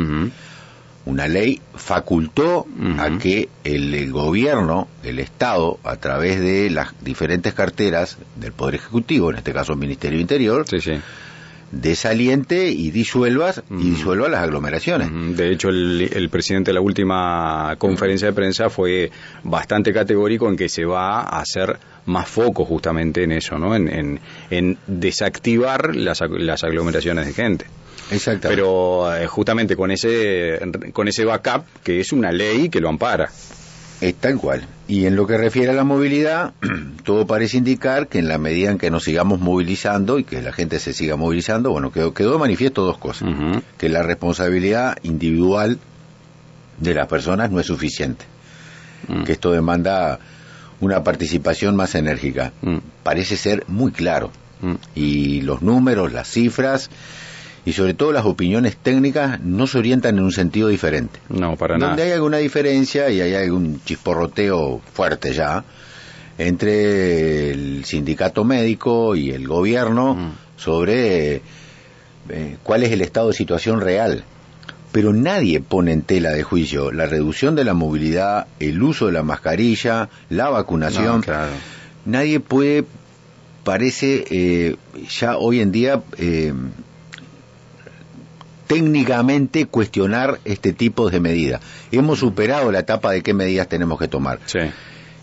una 1.05 1.27
ley 1.27 1.61
facultó 1.75 2.65
a 2.97 3.17
que 3.19 3.49
el, 3.63 4.11
gobierno, 4.11 4.87
el 5.03 5.19
Estado, 5.19 5.79
a 5.83 5.97
través 5.97 6.39
de 6.39 6.69
las 6.69 6.93
diferentes 7.03 7.53
carteras 7.53 8.17
del 8.35 8.51
Poder 8.53 8.75
Ejecutivo, 8.75 9.29
en 9.29 9.37
este 9.37 9.53
caso 9.53 9.73
el 9.73 9.79
Ministerio 9.79 10.19
Interior, 10.19 10.65
desaliente 11.71 12.69
y 12.69 12.91
disuelvas 12.91 13.63
y 13.69 13.89
disuelva 13.91 14.29
las 14.29 14.43
aglomeraciones. 14.43 15.37
De 15.37 15.51
hecho, 15.51 15.69
el, 15.69 16.29
presidente 16.31 16.69
de 16.69 16.75
la 16.75 16.81
última 16.81 17.75
conferencia 17.77 18.27
de 18.27 18.33
prensa 18.33 18.69
fue 18.69 19.11
bastante 19.43 19.93
categórico 19.93 20.47
en 20.49 20.55
que 20.55 20.69
se 20.69 20.85
va 20.85 21.21
a 21.21 21.39
hacer 21.39 21.77
más 22.05 22.27
foco 22.27 22.65
justamente 22.65 23.23
en 23.23 23.31
eso, 23.31 23.57
¿no? 23.57 23.75
En, 23.75 24.19
en, 24.49 24.77
desactivar 24.87 25.95
las, 25.95 26.21
las 26.29 26.63
aglomeraciones 26.63 27.25
de 27.25 27.33
gente. 27.33 27.65
Exacto. 28.11 28.47
Pero 28.47 29.15
eh, 29.15 29.25
justamente 29.27 29.75
con 29.75 29.91
ese, 29.91 30.59
con 30.93 31.07
ese 31.07 31.25
backup, 31.25 31.65
que 31.83 31.99
es 31.99 32.11
una 32.11 32.31
ley 32.31 32.69
que 32.69 32.79
lo 32.79 32.89
ampara. 32.89 33.29
Es 34.01 34.15
tal 34.15 34.37
cual. 34.37 34.65
Y 34.87 35.05
en 35.05 35.15
lo 35.15 35.25
que 35.25 35.37
refiere 35.37 35.71
a 35.71 35.73
la 35.73 35.83
movilidad, 35.83 36.53
todo 37.03 37.25
parece 37.25 37.57
indicar 37.57 38.07
que 38.07 38.19
en 38.19 38.27
la 38.27 38.37
medida 38.37 38.71
en 38.71 38.77
que 38.77 38.91
nos 38.91 39.03
sigamos 39.03 39.39
movilizando 39.39 40.19
y 40.19 40.23
que 40.23 40.41
la 40.41 40.51
gente 40.51 40.79
se 40.79 40.93
siga 40.93 41.15
movilizando, 41.15 41.71
bueno, 41.71 41.91
quedó, 41.91 42.13
quedó 42.13 42.37
manifiesto 42.37 42.83
dos 42.83 42.97
cosas. 42.97 43.29
Que 43.77 43.89
la 43.89 44.03
responsabilidad 44.03 44.97
individual 45.03 45.79
de 46.79 46.93
las 46.93 47.07
personas 47.07 47.51
no 47.51 47.59
es 47.59 47.67
suficiente. 47.67 48.25
Mm. 49.07 49.23
Que 49.23 49.33
esto 49.33 49.51
demanda 49.51 50.19
una 50.81 51.03
participación 51.03 51.75
más 51.75 51.95
enérgica. 51.95 52.51
Mm. 52.61 52.77
Parece 53.03 53.37
ser 53.37 53.63
muy 53.67 53.91
claro. 53.91 54.31
Mm. 54.61 54.73
Y 54.93 55.41
los 55.41 55.61
números, 55.61 56.11
las 56.11 56.27
cifras 56.27 56.89
y 57.65 57.73
sobre 57.73 57.95
todo 57.95 58.11
las 58.11 58.25
opiniones 58.25 58.77
técnicas 58.77 59.41
no 59.41 59.65
se 59.65 59.79
orientan 59.79 60.17
en 60.17 60.23
un 60.23 60.31
sentido 60.31 60.69
diferente. 60.69 61.19
No, 61.29 61.55
para 61.55 61.77
nada. 61.77 61.89
Donde 61.89 62.03
hay 62.03 62.11
alguna 62.11 62.37
diferencia 62.37 63.09
y 63.09 63.21
hay 63.21 63.33
algún 63.33 63.81
chisporroteo 63.83 64.81
fuerte 64.93 65.33
ya 65.33 65.63
entre 66.37 67.51
el 67.51 67.85
sindicato 67.85 68.43
médico 68.43 69.15
y 69.15 69.31
el 69.31 69.47
gobierno 69.47 70.15
mm. 70.15 70.31
sobre 70.57 71.41
eh, 72.29 72.57
cuál 72.61 72.83
es 72.83 72.91
el 72.91 73.01
estado 73.01 73.29
de 73.29 73.33
situación 73.33 73.81
real. 73.81 74.23
Pero 74.91 75.11
nadie 75.11 75.59
pone 75.59 75.91
en 75.91 76.03
tela 76.03 76.31
de 76.31 76.43
juicio 76.43 76.91
la 76.91 77.07
reducción 77.07 77.55
de 77.55 77.65
la 77.65 77.73
movilidad, 77.73 78.47
el 78.59 78.81
uso 78.81 79.07
de 79.07 79.11
la 79.11 79.23
mascarilla, 79.23 80.09
la 80.29 80.49
vacunación. 80.49 81.23
Nadie 82.05 82.39
puede, 82.39 82.85
parece, 83.63 84.23
eh, 84.29 84.75
ya 85.09 85.37
hoy 85.37 85.59
en 85.59 85.71
día 85.71 86.01
eh, 86.17 86.53
técnicamente 88.67 89.65
cuestionar 89.65 90.39
este 90.45 90.73
tipo 90.73 91.09
de 91.09 91.19
medidas. 91.19 91.61
Hemos 91.91 92.19
superado 92.19 92.71
la 92.71 92.79
etapa 92.79 93.11
de 93.11 93.21
qué 93.21 93.33
medidas 93.33 93.67
tenemos 93.67 93.99
que 93.99 94.07
tomar. 94.07 94.39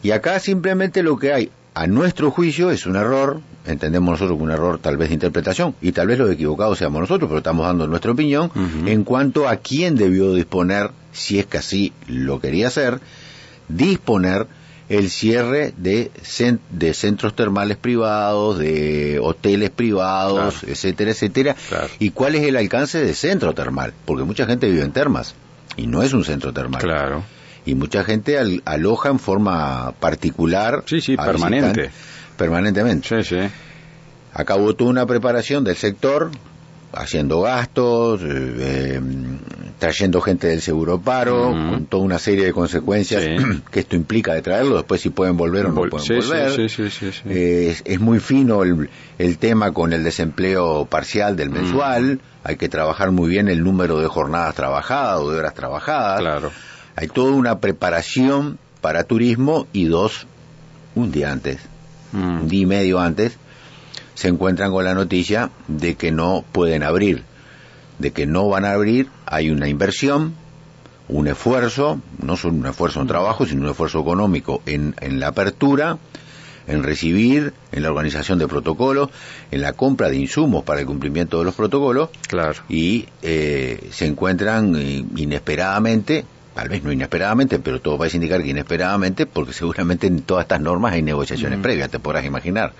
Y 0.02 0.10
acá 0.10 0.38
simplemente 0.40 1.02
lo 1.02 1.18
que 1.18 1.32
hay, 1.32 1.50
a 1.74 1.86
nuestro 1.86 2.30
juicio, 2.30 2.70
es 2.70 2.86
un 2.86 2.96
error, 2.96 3.40
entendemos 3.66 4.12
nosotros 4.12 4.36
que 4.36 4.44
un 4.44 4.50
error 4.50 4.78
tal 4.78 4.96
vez 4.96 5.08
de 5.08 5.14
interpretación, 5.14 5.74
y 5.80 5.92
tal 5.92 6.08
vez 6.08 6.18
los 6.18 6.30
equivocados 6.30 6.78
seamos 6.78 7.00
nosotros, 7.00 7.28
pero 7.28 7.38
estamos 7.38 7.66
dando 7.66 7.86
nuestra 7.86 8.12
opinión 8.12 8.50
en 8.86 9.04
cuanto 9.04 9.48
a 9.48 9.56
quién 9.56 9.96
debió 9.96 10.34
disponer, 10.34 10.90
si 11.12 11.38
es 11.38 11.46
que 11.46 11.58
así 11.58 11.92
lo 12.08 12.40
quería 12.40 12.66
hacer, 12.66 13.00
disponer 13.68 14.46
el 14.92 15.08
cierre 15.08 15.72
de, 15.78 16.10
de 16.70 16.94
centros 16.94 17.34
termales 17.34 17.78
privados, 17.78 18.58
de 18.58 19.18
hoteles 19.22 19.70
privados, 19.70 20.64
etcétera, 20.64 21.12
etcétera. 21.12 21.56
¿Y 21.98 22.10
cuál 22.10 22.34
es 22.34 22.42
el 22.42 22.56
alcance 22.56 23.02
de 23.02 23.14
centro 23.14 23.54
termal? 23.54 23.94
Porque 24.04 24.24
mucha 24.24 24.44
gente 24.44 24.68
vive 24.68 24.82
en 24.82 24.92
termas 24.92 25.34
y 25.76 25.86
no 25.86 26.02
es 26.02 26.12
un 26.12 26.24
centro 26.24 26.52
termal. 26.52 26.82
Claro. 26.82 27.24
Y 27.64 27.74
mucha 27.74 28.04
gente 28.04 28.38
aloja 28.66 29.08
en 29.08 29.18
forma 29.18 29.92
particular. 29.92 30.82
Sí, 30.84 31.00
sí, 31.00 31.16
permanente. 31.16 31.90
Permanentemente. 32.36 33.22
Sí, 33.22 33.36
sí. 33.36 33.48
Acabó 34.34 34.74
toda 34.74 34.90
una 34.90 35.06
preparación 35.06 35.64
del 35.64 35.76
sector 35.76 36.30
haciendo 36.92 37.40
gastos, 37.40 38.20
eh, 38.22 38.94
em, 38.96 39.38
trayendo 39.78 40.20
gente 40.20 40.46
del 40.46 40.60
seguro 40.60 41.00
paro, 41.00 41.50
con 41.50 41.86
toda 41.86 42.04
una 42.04 42.18
serie 42.18 42.44
de 42.44 42.52
consecuencias 42.52 43.24
que 43.70 43.80
esto 43.80 43.96
implica 43.96 44.34
de 44.34 44.42
traerlo, 44.42 44.76
después 44.76 45.00
si 45.00 45.10
pueden 45.10 45.36
volver 45.36 45.66
o 45.66 45.72
no 45.72 45.88
pueden 45.88 46.20
volver. 46.20 46.70
Eh, 47.26 47.76
es, 47.84 48.00
muy 48.00 48.20
fino 48.20 48.62
el, 48.62 48.88
el, 49.18 49.38
tema 49.38 49.72
con 49.72 49.92
el 49.92 50.04
desempleo 50.04 50.86
parcial 50.86 51.36
del 51.36 51.50
mensual, 51.50 52.20
hay 52.44 52.56
que 52.56 52.68
trabajar 52.68 53.10
muy 53.10 53.28
bien 53.28 53.48
el 53.48 53.62
número 53.64 53.98
de 53.98 54.06
jornadas 54.06 54.54
trabajadas 54.54 55.20
o 55.20 55.30
de 55.30 55.38
horas 55.38 55.54
trabajadas. 55.54 56.20
Claro. 56.20 56.52
Hay 56.96 57.08
toda 57.08 57.32
una 57.32 57.58
preparación 57.58 58.58
para 58.80 59.04
turismo 59.04 59.66
y 59.72 59.84
dos, 59.84 60.26
un 60.94 61.10
día 61.10 61.32
antes, 61.32 61.58
un 62.12 62.48
día 62.48 62.60
y 62.60 62.66
medio 62.66 63.00
antes, 63.00 63.38
se 64.14 64.28
encuentran 64.28 64.70
con 64.70 64.84
la 64.84 64.94
noticia 64.94 65.50
de 65.68 65.94
que 65.94 66.12
no 66.12 66.44
pueden 66.52 66.82
abrir, 66.82 67.24
de 67.98 68.12
que 68.12 68.26
no 68.26 68.48
van 68.48 68.64
a 68.64 68.72
abrir, 68.72 69.08
hay 69.26 69.50
una 69.50 69.68
inversión, 69.68 70.34
un 71.08 71.28
esfuerzo, 71.28 72.00
no 72.22 72.36
solo 72.36 72.54
un 72.54 72.66
esfuerzo 72.66 73.00
en 73.00 73.08
trabajo, 73.08 73.46
sino 73.46 73.62
un 73.62 73.70
esfuerzo 73.70 74.00
económico 74.00 74.62
en, 74.66 74.94
en 75.00 75.20
la 75.20 75.28
apertura, 75.28 75.98
en 76.66 76.82
recibir, 76.82 77.52
en 77.72 77.82
la 77.82 77.90
organización 77.90 78.38
de 78.38 78.46
protocolos, 78.48 79.10
en 79.50 79.62
la 79.62 79.72
compra 79.72 80.10
de 80.10 80.16
insumos 80.16 80.64
para 80.64 80.80
el 80.80 80.86
cumplimiento 80.86 81.38
de 81.38 81.44
los 81.44 81.54
protocolos, 81.54 82.10
claro. 82.28 82.62
y 82.68 83.06
eh, 83.22 83.88
se 83.90 84.06
encuentran 84.06 84.76
eh, 84.76 85.04
inesperadamente, 85.16 86.24
tal 86.54 86.68
vez 86.68 86.84
no 86.84 86.92
inesperadamente, 86.92 87.58
pero 87.58 87.80
todo 87.80 87.98
parece 87.98 88.18
indicar 88.18 88.42
que 88.42 88.50
inesperadamente, 88.50 89.26
porque 89.26 89.52
seguramente 89.52 90.06
en 90.06 90.22
todas 90.22 90.44
estas 90.44 90.60
normas 90.60 90.92
hay 90.92 91.02
negociaciones 91.02 91.58
previas, 91.60 91.90
te 91.90 91.98
podrás 91.98 92.24
imaginar 92.24 92.72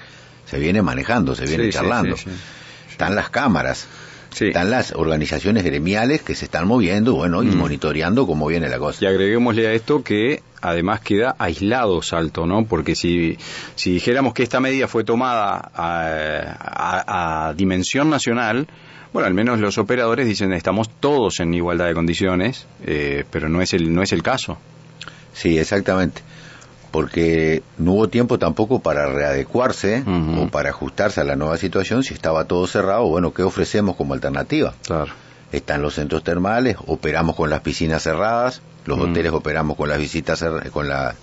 se 0.47 0.59
viene 0.59 0.83
manejando, 0.83 1.35
se 1.35 1.47
viene 1.47 1.71
charlando. 1.71 2.17
están 2.91 3.15
las 3.15 3.31
cámaras, 3.31 3.87
están 4.41 4.71
las 4.71 4.93
organizaciones 4.93 5.65
gremiales 5.65 6.23
que 6.23 6.35
se 6.35 6.47
están 6.47 6.67
moviendo, 6.67 7.15
bueno, 7.15 7.43
y 7.43 7.47
mm. 7.47 7.57
monitoreando 7.57 8.27
cómo 8.27 8.47
viene 8.47 8.69
la 8.69 8.79
cosa. 8.79 9.05
Y 9.05 9.09
agreguémosle 9.09 9.67
a 9.69 9.73
esto 9.73 10.03
que 10.03 10.43
además 10.61 11.01
queda 11.01 11.35
aislado 11.39 12.03
Salto, 12.03 12.47
¿no? 12.47 12.65
Porque 12.65 12.95
si, 12.95 13.37
si 13.75 13.93
dijéramos 13.93 14.35
que 14.35 14.43
esta 14.43 14.61
medida 14.61 14.89
fue 14.89 15.05
tomada 15.05 15.71
a, 15.75 17.53
dimensión 17.57 18.11
nacional, 18.11 18.67
bueno, 19.13 19.27
al 19.27 19.35
menos 19.35 19.61
los 19.61 19.77
operadores 19.77 20.27
dicen 20.27 20.53
estamos 20.53 20.89
todos 20.89 21.41
en 21.41 21.53
igualdad 21.53 21.87
de 21.87 21.95
condiciones, 21.95 22.67
eh, 22.85 23.25
pero 23.31 23.49
no 23.49 23.61
es 23.61 23.75
el 23.75 23.95
no 23.95 24.03
es 24.03 24.13
el 24.13 24.23
caso. 24.23 24.59
Sí, 25.35 25.59
exactamente 25.59 26.23
porque 26.93 27.63
no 27.79 27.95
hubo 27.95 28.09
tiempo 28.09 28.39
tampoco 28.39 28.81
para 28.81 29.07
readecuarse 29.07 30.05
o 30.07 30.49
para 30.49 30.71
ajustarse 30.71 31.21
a 31.21 31.25
la 31.25 31.35
nueva 31.35 31.57
situación 31.57 32.05
si 32.05 32.15
estaba 32.15 32.45
todo 32.45 32.67
cerrado. 32.67 33.09
Bueno, 33.09 33.33
¿qué 33.33 33.43
ofrecemos 33.43 33.97
como 33.97 34.15
alternativa? 34.15 34.75
Claro. 34.87 35.13
Están 35.51 35.83
los 35.83 35.95
centros 35.95 36.23
termales, 36.23 36.77
operamos 36.87 37.35
con 37.35 37.51
las 37.51 37.61
piscinas 37.61 38.03
cerradas, 38.03 38.63
los 38.85 39.01
hoteles 39.01 39.33
operamos 39.33 39.77
con 39.77 39.89
las 39.89 39.99
visitas 39.99 40.45
con 40.73 40.89
la 40.89 41.15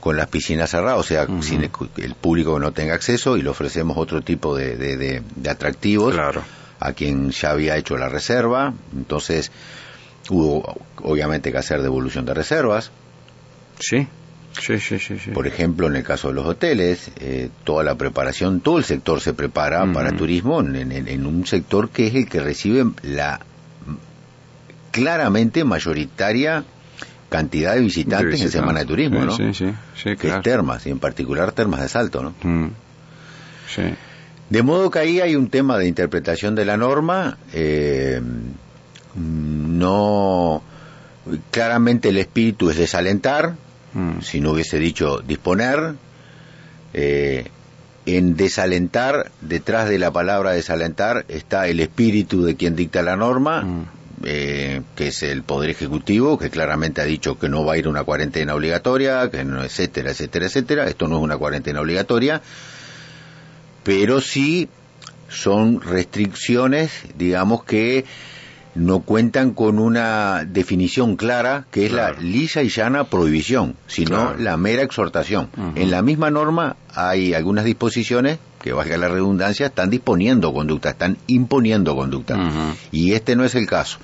con 0.00 0.16
las 0.16 0.28
piscinas 0.28 0.70
cerradas, 0.70 1.00
o 1.00 1.02
sea, 1.02 1.26
sin 1.40 1.62
el, 1.96 2.14
público 2.14 2.58
no 2.58 2.72
tenga 2.72 2.94
acceso 2.94 3.36
y 3.36 3.42
le 3.42 3.48
ofrecemos 3.48 3.96
otro 3.96 4.22
tipo 4.22 4.56
de, 4.56 4.76
de, 4.76 5.22
de 5.34 5.50
atractivos 5.50 6.14
a 6.78 6.92
quien 6.92 7.30
ya 7.30 7.50
había 7.50 7.76
hecho 7.76 7.96
la 7.96 8.08
reserva. 8.08 8.72
Entonces, 8.94 9.50
hubo 10.30 10.78
obviamente 11.02 11.50
que 11.50 11.58
hacer 11.58 11.82
devolución 11.82 12.24
de 12.24 12.34
reservas. 12.34 12.92
Sí. 13.78 14.06
Sí, 14.60 14.78
sí, 14.80 14.98
sí, 14.98 15.30
Por 15.32 15.46
ejemplo, 15.46 15.86
en 15.86 15.96
el 15.96 16.02
caso 16.02 16.28
de 16.28 16.34
los 16.34 16.46
hoteles, 16.46 17.10
eh, 17.20 17.50
toda 17.64 17.84
la 17.84 17.94
preparación, 17.96 18.60
todo 18.60 18.78
el 18.78 18.84
sector 18.84 19.20
se 19.20 19.34
prepara 19.34 19.92
para 19.92 20.12
turismo 20.12 20.60
en, 20.60 21.26
un 21.26 21.46
sector 21.46 21.90
que 21.90 22.06
es 22.06 22.14
el 22.14 22.28
que 22.28 22.40
recibe 22.40 22.84
la 23.02 23.40
claramente 24.90 25.64
mayoritaria 25.64 26.64
cantidad 27.28 27.74
de 27.74 27.80
visitantes 27.80 28.40
en 28.40 28.50
Semana 28.50 28.80
de 28.80 28.86
Turismo, 28.86 29.24
¿no? 29.24 29.36
Sí, 29.36 29.52
sí, 29.52 29.66
sí 29.94 30.16
Que 30.16 30.28
es 30.28 30.42
Termas, 30.42 30.86
y 30.86 30.90
en 30.90 30.98
particular 30.98 31.52
Termas 31.52 31.80
de 31.80 31.88
Salto, 31.88 32.22
¿no? 32.22 32.34
Mm. 32.42 32.70
Sí. 33.68 33.82
De 34.48 34.62
modo 34.62 34.90
que 34.90 35.00
ahí 35.00 35.20
hay 35.20 35.34
un 35.34 35.48
tema 35.48 35.76
de 35.76 35.86
interpretación 35.88 36.54
de 36.54 36.64
la 36.64 36.76
norma, 36.76 37.36
eh, 37.52 38.20
no... 39.14 40.62
Claramente 41.50 42.10
el 42.10 42.18
espíritu 42.18 42.70
es 42.70 42.76
desalentar, 42.76 43.56
Mm. 43.96 44.20
si 44.20 44.42
no 44.42 44.52
hubiese 44.52 44.78
dicho 44.78 45.22
disponer, 45.26 45.94
eh, 46.92 47.46
en 48.04 48.36
desalentar, 48.36 49.32
detrás 49.40 49.88
de 49.88 49.98
la 49.98 50.12
palabra 50.12 50.52
desalentar 50.52 51.24
está 51.28 51.66
el 51.66 51.80
espíritu 51.80 52.44
de 52.44 52.56
quien 52.56 52.76
dicta 52.76 53.02
la 53.02 53.16
norma, 53.16 53.62
mm. 53.62 53.86
eh, 54.24 54.82
que 54.94 55.08
es 55.08 55.22
el 55.22 55.44
Poder 55.44 55.70
Ejecutivo, 55.70 56.38
que 56.38 56.50
claramente 56.50 57.00
ha 57.00 57.04
dicho 57.04 57.38
que 57.38 57.48
no 57.48 57.64
va 57.64 57.72
a 57.72 57.78
ir 57.78 57.88
una 57.88 58.04
cuarentena 58.04 58.54
obligatoria, 58.54 59.30
que 59.30 59.44
no, 59.44 59.64
etcétera, 59.64 60.10
etcétera, 60.10 60.44
etcétera. 60.44 60.88
Esto 60.88 61.08
no 61.08 61.16
es 61.16 61.22
una 61.22 61.38
cuarentena 61.38 61.80
obligatoria, 61.80 62.42
pero 63.82 64.20
sí 64.20 64.68
son 65.30 65.80
restricciones, 65.80 66.90
digamos 67.16 67.64
que 67.64 68.04
no 68.76 69.00
cuentan 69.00 69.52
con 69.52 69.78
una 69.78 70.44
definición 70.44 71.16
clara 71.16 71.66
que 71.70 71.86
es 71.86 71.92
la 71.92 72.12
lisa 72.12 72.62
y 72.62 72.68
llana 72.68 73.04
prohibición, 73.04 73.76
sino 73.86 74.34
la 74.34 74.56
mera 74.56 74.82
exhortación. 74.82 75.48
En 75.74 75.90
la 75.90 76.02
misma 76.02 76.30
norma 76.30 76.76
hay 76.94 77.34
algunas 77.34 77.64
disposiciones 77.64 78.38
que 78.60 78.72
valga 78.72 78.96
la 78.98 79.08
redundancia, 79.08 79.66
están 79.66 79.90
disponiendo 79.90 80.52
conducta, 80.52 80.90
están 80.90 81.18
imponiendo 81.26 81.94
conducta. 81.94 82.74
Y 82.92 83.12
este 83.12 83.36
no 83.36 83.44
es 83.44 83.54
el 83.54 83.66
caso. 83.66 83.98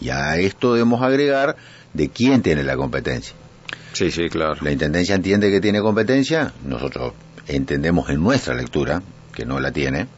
Y 0.00 0.10
a 0.10 0.36
esto 0.36 0.74
debemos 0.74 1.02
agregar 1.02 1.56
de 1.92 2.08
quién 2.08 2.42
tiene 2.42 2.64
la 2.64 2.76
competencia. 2.76 3.34
Sí, 3.92 4.10
sí, 4.10 4.28
claro. 4.28 4.56
La 4.60 4.72
Intendencia 4.72 5.14
entiende 5.14 5.50
que 5.50 5.60
tiene 5.60 5.80
competencia, 5.80 6.52
nosotros 6.64 7.12
entendemos 7.46 8.10
en 8.10 8.22
nuestra 8.22 8.54
lectura 8.54 9.02
que 9.32 9.44
no 9.44 9.60
la 9.60 9.70
tiene, 9.70 10.08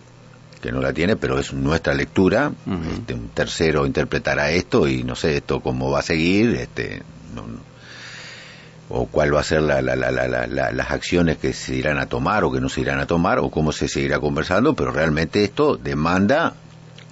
que 0.67 0.73
no 0.73 0.81
la 0.81 0.93
tiene, 0.93 1.15
pero 1.15 1.39
es 1.39 1.53
nuestra 1.53 1.95
lectura. 1.95 2.51
este, 2.93 3.15
un 3.15 3.29
tercero 3.29 3.87
interpretará 3.87 4.51
esto 4.51 4.89
y 4.89 5.05
no 5.05 5.15
sé 5.15 5.37
esto 5.37 5.61
cómo 5.61 5.93
va 5.93 6.01
a 6.01 6.03
seguir, 6.03 6.57
este, 6.57 7.03
o 8.89 9.07
cuál 9.07 9.33
va 9.33 9.41
a 9.41 9.45
ser 9.45 9.63
la, 9.63 9.81
las 9.81 10.91
acciones 10.91 11.39
que 11.39 11.53
se 11.53 11.77
irán 11.77 11.99
a 11.99 12.07
tomar 12.07 12.43
o 12.43 12.51
que 12.51 12.61
no 12.61 12.69
se 12.69 12.81
irán 12.81 12.99
a 12.99 13.07
tomar, 13.07 13.39
o 13.39 13.49
cómo 13.49 13.71
se 13.71 13.87
seguirá 13.87 14.19
conversando, 14.19 14.75
pero 14.75 14.91
realmente 14.91 15.45
esto 15.45 15.77
demanda 15.77 16.55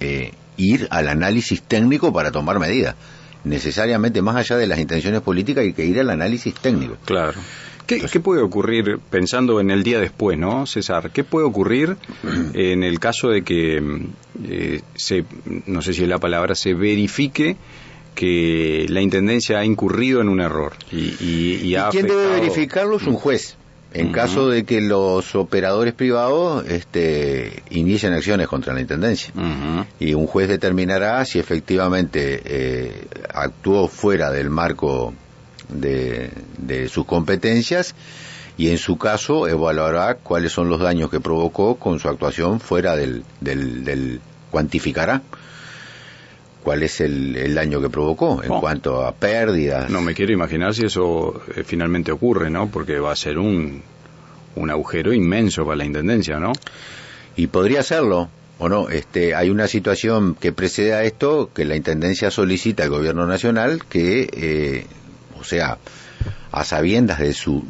eh, 0.01 0.33
ir 0.57 0.89
al 0.91 1.07
análisis 1.07 1.61
técnico 1.61 2.11
para 2.11 2.31
tomar 2.31 2.59
medidas. 2.59 2.95
Necesariamente, 3.45 4.21
más 4.21 4.35
allá 4.35 4.57
de 4.57 4.67
las 4.67 4.79
intenciones 4.79 5.21
políticas, 5.21 5.63
hay 5.63 5.71
que 5.71 5.85
ir 5.85 5.97
al 6.01 6.09
análisis 6.09 6.53
técnico. 6.55 6.97
Claro. 7.05 7.39
¿Qué, 7.85 8.19
puede 8.19 8.41
ocurrir, 8.41 8.99
pensando 9.09 9.59
en 9.59 9.69
el 9.69 9.83
día 9.83 9.99
después, 9.99 10.37
¿no, 10.37 10.65
César? 10.65 11.11
¿Qué 11.11 11.23
puede 11.23 11.45
ocurrir 11.45 11.97
en 12.53 12.83
el 12.83 12.99
caso 12.99 13.29
de 13.29 13.43
que 13.43 14.07
eh, 14.43 14.81
se, 14.95 15.25
no 15.65 15.81
sé 15.81 15.93
si 15.93 16.03
es 16.03 16.09
la 16.09 16.19
palabra, 16.19 16.55
se 16.55 16.73
verifique 16.73 17.57
que 18.15 18.85
la 18.89 19.01
Intendencia 19.01 19.59
ha 19.59 19.65
incurrido 19.65 20.21
en 20.21 20.29
un 20.29 20.41
error? 20.41 20.73
¿Y, 20.91 21.15
y, 21.19 21.75
quién 21.91 22.07
debe 22.07 22.27
verificarlo? 22.27 22.97
Es 22.97 23.03
un 23.03 23.15
juez. 23.15 23.57
En 23.93 24.11
caso 24.11 24.49
de 24.49 24.65
que 24.65 24.81
los 24.81 25.35
operadores 25.35 25.93
privados 25.93 26.65
este, 26.67 27.63
inicien 27.69 28.11
acciones 28.11 28.47
contra 28.47 28.73
la 28.73 28.81
Intendencia. 28.81 29.33
Y 29.99 30.13
un 30.13 30.27
juez 30.27 30.49
determinará 30.49 31.23
si 31.23 31.39
efectivamente 31.39 32.41
eh, 32.43 33.07
actuó 33.33 33.87
fuera 33.87 34.31
del 34.31 34.49
marco 34.49 35.13
de, 35.69 36.89
sus 36.89 37.05
competencias 37.05 37.95
y 38.57 38.69
en 38.69 38.77
su 38.77 38.97
caso 38.97 39.47
evaluará 39.47 40.15
cuáles 40.15 40.51
son 40.51 40.69
los 40.69 40.79
daños 40.79 41.09
que 41.09 41.19
provocó 41.19 41.75
con 41.75 41.99
su 41.99 42.07
actuación 42.07 42.59
fuera 42.59 42.95
del, 42.95 43.23
del, 43.41 44.21
cuantificará 44.51 45.21
cuál 46.63 46.81
es 46.81 46.99
el, 47.01 47.53
daño 47.53 47.79
que 47.79 47.89
provocó 47.89 48.41
en 48.41 48.59
cuanto 48.59 49.05
a 49.05 49.13
pérdidas. 49.13 49.89
No 49.89 50.01
me 50.01 50.15
quiero 50.15 50.33
imaginar 50.33 50.73
si 50.73 50.85
eso 50.85 51.41
eh, 51.55 51.63
finalmente 51.63 52.11
ocurre, 52.11 52.49
¿no? 52.49 52.69
Porque 52.71 52.97
va 52.97 53.11
a 53.11 53.15
ser 53.15 53.37
un, 53.37 53.83
un 54.55 54.69
agujero 54.71 55.13
inmenso 55.13 55.63
para 55.63 55.77
la 55.77 55.85
Intendencia, 55.85 56.39
¿no? 56.39 56.53
Y 57.35 57.47
podría 57.47 57.83
serlo, 57.83 58.29
o 58.57 58.69
no, 58.69 58.89
este, 58.89 59.35
hay 59.35 59.49
una 59.49 59.67
situación 59.67 60.35
que 60.35 60.51
precede 60.53 60.93
a 60.93 61.03
esto, 61.03 61.49
que 61.53 61.65
la 61.65 61.75
Intendencia 61.75 62.31
solicita 62.31 62.83
al 62.83 62.89
Gobierno 62.89 63.27
Nacional 63.27 63.83
que 63.85 64.29
eh, 64.31 64.85
sea, 65.45 65.77
a 66.51 66.63
sabiendas 66.63 67.19
de 67.19 67.33
su 67.33 67.63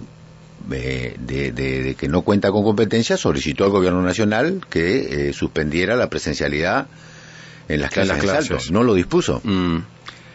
de, 0.68 1.96
que 1.98 2.08
no 2.08 2.22
cuenta 2.22 2.52
con 2.52 2.64
competencia, 2.64 3.18
solicitó 3.18 3.66
al 3.66 3.72
gobierno 3.72 4.02
nacional 4.02 4.62
que 4.70 5.30
eh, 5.30 5.34
suspendiera 5.34 5.96
la 5.96 6.10
presencialidad 6.10 6.88
en 7.68 7.82
las 7.82 7.90
clases, 7.92 8.72
No 8.72 8.84
lo 8.84 8.94
dispuso. 8.94 9.42
Mm, 9.44 9.78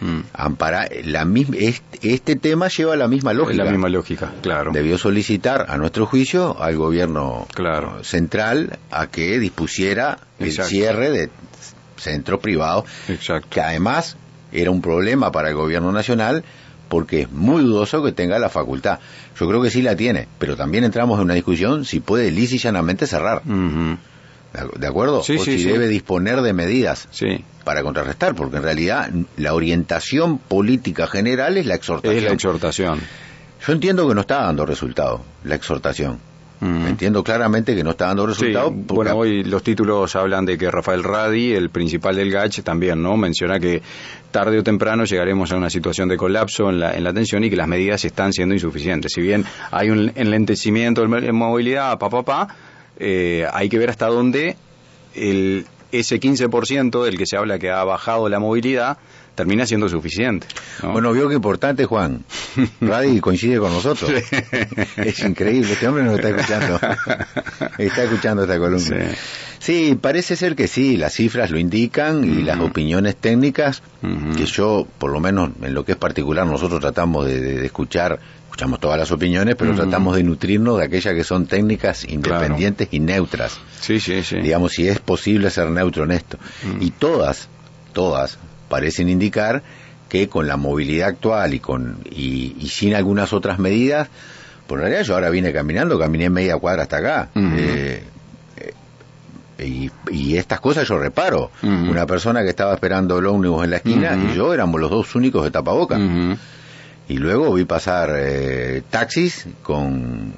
mm. 0.00 0.22
Ampara, 0.32 0.88
la 1.04 1.24
misma, 1.24 1.56
este, 1.58 2.36
tema 2.36 2.68
lleva 2.68 2.96
la 2.96 3.08
misma 3.08 3.32
lógica. 3.32 3.64
La 3.64 3.70
misma 3.70 3.88
lógica, 3.88 4.32
claro. 4.42 4.72
Debió 4.72 4.98
solicitar, 4.98 5.66
a 5.68 5.76
nuestro 5.76 6.06
juicio, 6.06 6.60
al 6.60 6.76
gobierno 6.76 7.46
central 8.02 8.78
a 8.90 9.08
que 9.08 9.38
dispusiera 9.38 10.18
el 10.38 10.52
cierre 10.52 11.10
de 11.10 11.30
centros 11.96 12.40
privados, 12.40 12.84
que 13.50 13.60
además 13.60 14.16
era 14.52 14.70
un 14.70 14.80
problema 14.80 15.30
para 15.30 15.50
el 15.50 15.54
gobierno 15.54 15.92
nacional 15.92 16.44
porque 16.90 17.22
es 17.22 17.30
muy 17.30 17.62
dudoso 17.62 18.02
que 18.02 18.10
tenga 18.10 18.38
la 18.38 18.50
facultad. 18.50 18.98
Yo 19.38 19.48
creo 19.48 19.62
que 19.62 19.70
sí 19.70 19.80
la 19.80 19.94
tiene, 19.94 20.26
pero 20.38 20.56
también 20.56 20.82
entramos 20.82 21.18
en 21.18 21.24
una 21.24 21.34
discusión 21.34 21.84
si 21.84 22.00
puede 22.00 22.32
lisa 22.32 22.56
y 22.56 22.58
llanamente 22.58 23.06
cerrar. 23.06 23.42
¿De 23.44 24.86
acuerdo? 24.86 25.22
Sí, 25.22 25.36
o 25.36 25.44
si 25.44 25.62
debe 25.62 25.86
disponer 25.86 26.42
de 26.42 26.52
medidas 26.52 27.08
para 27.62 27.84
contrarrestar, 27.84 28.34
porque 28.34 28.56
en 28.56 28.64
realidad 28.64 29.08
la 29.36 29.54
orientación 29.54 30.38
política 30.38 31.06
general 31.06 31.56
es 31.56 31.66
la 31.66 31.76
exhortación. 31.76 32.18
Es 32.18 32.24
la 32.24 32.32
exhortación. 32.32 33.00
Yo 33.64 33.72
entiendo 33.72 34.08
que 34.08 34.14
no 34.16 34.22
está 34.22 34.42
dando 34.42 34.66
resultado 34.66 35.22
la 35.44 35.54
exhortación. 35.54 36.18
Entiendo 36.62 37.24
claramente 37.24 37.74
que 37.74 37.82
no 37.82 37.92
está 37.92 38.06
dando 38.08 38.26
resultados. 38.26 38.72
Bueno, 38.74 39.16
hoy 39.16 39.44
los 39.44 39.62
títulos 39.62 40.14
hablan 40.14 40.44
de 40.44 40.58
que 40.58 40.70
Rafael 40.70 41.02
Radi, 41.02 41.52
el 41.52 41.70
principal 41.70 42.16
del 42.16 42.30
GACH, 42.30 42.62
también 42.62 43.02
no 43.02 43.16
menciona 43.16 43.58
que 43.58 43.80
tarde 44.30 44.58
o 44.58 44.62
temprano 44.62 45.04
llegaremos 45.04 45.50
a 45.52 45.56
una 45.56 45.70
situación 45.70 46.08
de 46.08 46.18
colapso 46.18 46.68
en 46.68 46.80
la, 46.80 46.94
en 46.94 47.04
la 47.04 47.10
atención 47.10 47.44
y 47.44 47.50
que 47.50 47.56
las 47.56 47.66
medidas 47.66 48.04
están 48.04 48.34
siendo 48.34 48.54
insuficientes. 48.54 49.12
Si 49.14 49.22
bien 49.22 49.46
hay 49.70 49.88
un 49.88 50.12
enlentecimiento 50.14 51.02
en 51.02 51.34
movilidad, 51.34 51.98
pa, 51.98 52.10
pa, 52.10 52.22
pa, 52.24 52.48
eh, 52.98 53.46
hay 53.50 53.70
que 53.70 53.78
ver 53.78 53.88
hasta 53.88 54.08
dónde 54.08 54.56
el, 55.14 55.64
ese 55.92 56.20
15% 56.20 57.04
del 57.04 57.16
que 57.16 57.26
se 57.26 57.36
habla 57.36 57.58
que 57.58 57.70
ha 57.70 57.82
bajado 57.84 58.28
la 58.28 58.38
movilidad 58.38 58.98
termina 59.40 59.64
siendo 59.64 59.88
suficiente. 59.88 60.46
Bueno, 60.82 61.12
vio 61.14 61.26
que 61.26 61.34
importante, 61.34 61.86
Juan. 61.86 62.24
Radi 62.82 63.20
coincide 63.20 63.58
con 63.58 63.72
nosotros. 63.72 64.12
es 64.96 65.20
increíble, 65.20 65.72
este 65.72 65.88
hombre 65.88 66.04
nos 66.04 66.16
está 66.16 66.28
escuchando. 66.28 66.78
está 67.78 68.02
escuchando 68.02 68.42
esta 68.42 68.58
columna. 68.58 69.12
Sí. 69.58 69.98
parece 69.98 70.36
ser 70.36 70.54
que 70.54 70.68
sí, 70.68 70.98
las 70.98 71.14
cifras 71.14 71.50
lo 71.50 71.58
indican 71.58 72.22
y 72.22 72.42
las 72.42 72.60
opiniones 72.60 73.16
técnicas, 73.16 73.82
que 74.36 74.44
yo, 74.44 74.86
por 74.98 75.10
lo 75.10 75.20
menos 75.20 75.52
en 75.62 75.72
lo 75.72 75.86
que 75.86 75.92
es 75.92 75.98
particular, 75.98 76.46
nosotros 76.46 76.78
tratamos 76.78 77.24
de, 77.24 77.64
escuchar, 77.64 78.20
escuchamos 78.44 78.78
todas 78.78 78.98
las 78.98 79.10
opiniones, 79.10 79.56
pero 79.56 79.74
tratamos 79.74 80.16
de 80.16 80.22
nutrirnos 80.22 80.76
de 80.76 80.84
aquellas 80.84 81.14
que 81.14 81.24
son 81.24 81.46
técnicas 81.46 82.04
independientes 82.04 82.88
y 82.90 83.00
neutras. 83.00 83.58
Sí, 83.80 84.00
sí, 84.00 84.22
sí. 84.22 84.36
Digamos, 84.36 84.72
si 84.72 84.86
es 84.86 84.98
posible 84.98 85.48
ser 85.48 85.70
neutro 85.70 86.04
en 86.04 86.10
esto. 86.10 86.36
Y 86.78 86.90
todas, 86.90 87.48
todas, 87.94 88.38
parecen 88.70 89.10
indicar 89.10 89.62
que 90.08 90.28
con 90.28 90.46
la 90.46 90.56
movilidad 90.56 91.08
actual 91.08 91.52
y 91.52 91.60
con 91.60 91.98
y, 92.10 92.54
sin 92.68 92.94
algunas 92.94 93.34
otras 93.34 93.58
medidas, 93.58 94.08
por 94.66 94.80
realidad 94.80 95.02
yo 95.02 95.14
ahora 95.14 95.28
vine 95.28 95.52
caminando, 95.52 95.98
caminé 95.98 96.30
media 96.30 96.56
cuadra 96.56 96.84
hasta 96.84 96.96
acá. 96.96 97.28
Eh, 97.34 98.02
eh, 99.58 99.90
y, 100.10 100.36
estas 100.36 100.60
cosas 100.60 100.88
yo 100.88 100.98
reparo. 100.98 101.50
Una 101.62 102.06
persona 102.06 102.42
que 102.42 102.48
estaba 102.48 102.72
esperando 102.72 103.18
el 103.18 103.26
ómnibus 103.26 103.64
en 103.64 103.70
la 103.70 103.76
esquina 103.76 104.16
y 104.16 104.34
yo 104.34 104.54
éramos 104.54 104.80
los 104.80 104.90
dos 104.90 105.14
únicos 105.14 105.44
de 105.44 105.50
tapaboca. 105.50 105.98
Y 107.08 107.18
luego 107.18 107.52
vi 107.52 107.64
pasar 107.64 108.10
eh, 108.16 108.82
taxis 108.88 109.46
con 109.62 110.32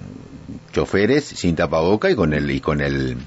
choferes 0.72 1.24
sin 1.24 1.54
tapaboca 1.54 2.10
y 2.10 2.14
con 2.14 2.32
el 2.32 2.50
y 2.50 2.60
con 2.60 2.80
el 2.80 3.18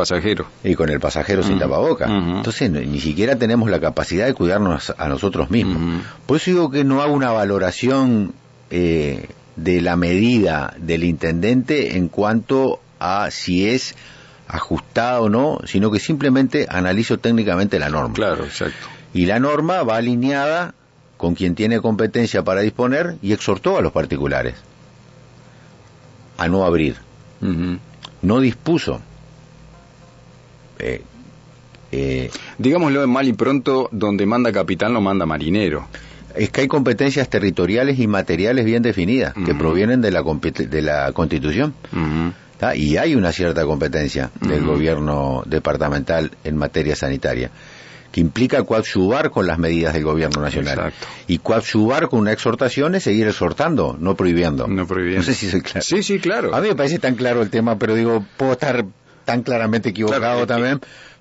pasajero. 0.00 0.46
Y 0.64 0.74
con 0.74 0.88
el 0.88 1.00
pasajero 1.00 1.42
sin 1.42 1.58
tapaboca. 1.58 2.06
Entonces 2.06 2.70
ni 2.70 3.00
siquiera 3.00 3.36
tenemos 3.36 3.70
la 3.70 3.80
capacidad 3.80 4.26
de 4.26 4.34
cuidarnos 4.34 4.92
a 4.96 5.08
nosotros 5.08 5.50
mismos. 5.50 6.02
Por 6.26 6.36
eso 6.36 6.50
digo 6.50 6.70
que 6.70 6.84
no 6.84 7.02
hago 7.02 7.14
una 7.14 7.30
valoración 7.32 8.32
eh, 8.70 9.28
de 9.56 9.80
la 9.82 9.96
medida 9.96 10.74
del 10.78 11.04
intendente 11.04 11.96
en 11.96 12.08
cuanto 12.08 12.80
a 12.98 13.30
si 13.30 13.68
es 13.68 13.94
ajustada 14.48 15.20
o 15.20 15.28
no, 15.28 15.60
sino 15.64 15.90
que 15.90 16.00
simplemente 16.00 16.66
analizo 16.68 17.18
técnicamente 17.18 17.78
la 17.78 17.88
norma. 17.88 18.14
Claro, 18.14 18.44
exacto. 18.44 18.86
Y 19.12 19.26
la 19.26 19.38
norma 19.38 19.82
va 19.82 19.96
alineada 19.96 20.74
con 21.16 21.34
quien 21.34 21.54
tiene 21.54 21.80
competencia 21.80 22.42
para 22.42 22.60
disponer 22.62 23.16
y 23.22 23.32
exhortó 23.32 23.76
a 23.76 23.82
los 23.82 23.92
particulares 23.92 24.54
a 26.38 26.48
no 26.48 26.64
abrir. 26.64 26.96
No 28.22 28.40
dispuso 28.40 29.00
eh, 30.82 31.02
eh, 31.92 32.30
Digámoslo 32.58 33.02
en 33.02 33.10
mal 33.10 33.26
y 33.26 33.32
pronto, 33.32 33.88
donde 33.92 34.26
manda 34.26 34.52
capitán 34.52 34.92
no 34.92 35.00
manda 35.00 35.26
marinero. 35.26 35.86
Es 36.36 36.50
que 36.50 36.62
hay 36.62 36.68
competencias 36.68 37.28
territoriales 37.28 37.98
y 37.98 38.06
materiales 38.06 38.64
bien 38.64 38.82
definidas 38.82 39.34
que 39.34 39.54
provienen 39.54 40.00
de 40.00 40.12
la, 40.12 40.22
de 40.22 40.82
la 40.82 41.12
Constitución. 41.12 41.74
Y 42.74 42.96
hay 42.98 43.14
una 43.16 43.32
cierta 43.32 43.64
competencia 43.64 44.30
del 44.40 44.64
gobierno 44.64 45.42
departamental 45.46 46.30
en 46.44 46.56
materia 46.56 46.94
sanitaria 46.94 47.50
que 48.12 48.20
implica 48.20 48.62
coadyuvar 48.64 49.30
con 49.30 49.46
las 49.46 49.58
medidas 49.58 49.94
del 49.94 50.04
gobierno 50.04 50.42
nacional. 50.42 50.92
Y 51.26 51.38
coadyuvar 51.38 52.08
con 52.08 52.20
una 52.20 52.32
exhortación 52.32 52.94
es 52.94 53.04
seguir 53.04 53.28
exhortando, 53.28 53.96
no 53.98 54.16
prohibiendo. 54.16 54.66
No 54.66 54.86
prohibiendo. 54.86 55.20
No 55.20 55.24
sé 55.24 55.34
si 55.34 55.48
soy 55.48 55.60
claro. 55.60 55.82
Sí, 55.82 56.02
sí, 56.02 56.18
claro. 56.18 56.54
A 56.54 56.60
mí 56.60 56.68
me 56.68 56.74
parece 56.74 56.98
tan 56.98 57.14
claro 57.14 57.42
el 57.42 57.50
tema, 57.50 57.78
pero 57.78 57.94
digo, 57.94 58.24
puedo 58.36 58.52
estar 58.52 58.84
tan 59.24 59.42
claramente 59.42 59.90
equivocado 59.90 60.46
también, 60.46 60.80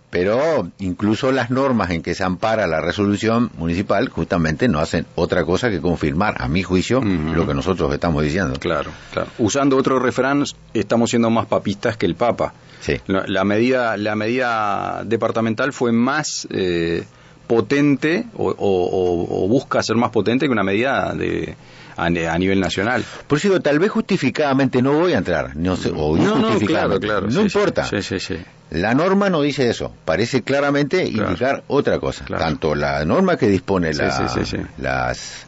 pero 0.09 0.69
incluso 0.79 1.31
las 1.31 1.51
normas 1.51 1.91
en 1.91 2.01
que 2.01 2.15
se 2.15 2.23
ampara 2.23 2.65
la 2.67 2.81
resolución 2.81 3.51
municipal 3.57 4.09
justamente 4.09 4.67
no 4.67 4.79
hacen 4.79 5.05
otra 5.15 5.45
cosa 5.45 5.69
que 5.69 5.81
confirmar, 5.81 6.35
a 6.39 6.47
mi 6.47 6.63
juicio, 6.63 7.01
lo 7.01 7.45
que 7.45 7.53
nosotros 7.53 7.93
estamos 7.93 8.23
diciendo. 8.23 8.59
Claro, 8.59 8.91
claro. 9.13 9.29
Usando 9.37 9.77
otro 9.77 9.99
refrán, 9.99 10.43
estamos 10.73 11.11
siendo 11.11 11.29
más 11.29 11.45
papistas 11.45 11.95
que 11.97 12.05
el 12.05 12.15
Papa. 12.15 12.53
Sí. 12.81 12.99
La 13.07 13.43
medida, 13.43 13.97
la 13.97 14.15
medida 14.15 15.03
departamental 15.05 15.73
fue 15.73 15.91
más 15.91 16.47
eh, 16.49 17.03
potente 17.49 18.27
o, 18.37 19.47
busca 19.49 19.81
ser 19.81 19.95
más 19.95 20.11
potente 20.11 20.45
que 20.45 20.51
una 20.51 20.63
medida 20.63 21.15
de 21.15 21.55
a, 21.97 22.09
nivel 22.37 22.59
nacional. 22.59 23.03
Por 23.25 23.39
eso 23.39 23.47
digo, 23.47 23.59
tal 23.59 23.79
vez 23.79 23.89
justificadamente 23.89 24.83
no 24.83 24.93
voy 24.93 25.13
a 25.13 25.17
entrar, 25.17 25.55
no 25.55 25.75
sé, 25.75 25.91
o 25.93 26.15
no, 26.15 26.37
no, 26.37 26.59
claro, 26.59 26.99
claro, 26.99 27.27
no 27.27 27.41
importa. 27.41 27.85
Sí, 27.85 28.03
sí, 28.03 28.19
sí. 28.19 28.37
La 28.69 28.93
norma 28.93 29.31
no 29.31 29.41
dice 29.41 29.67
eso, 29.67 29.91
parece 30.05 30.43
claramente 30.43 31.03
indicar 31.05 31.63
otra 31.67 31.97
cosa. 31.97 32.23
Tanto 32.25 32.75
la 32.75 33.03
norma 33.03 33.35
que 33.35 33.47
dispone 33.47 33.93
las 33.95 35.47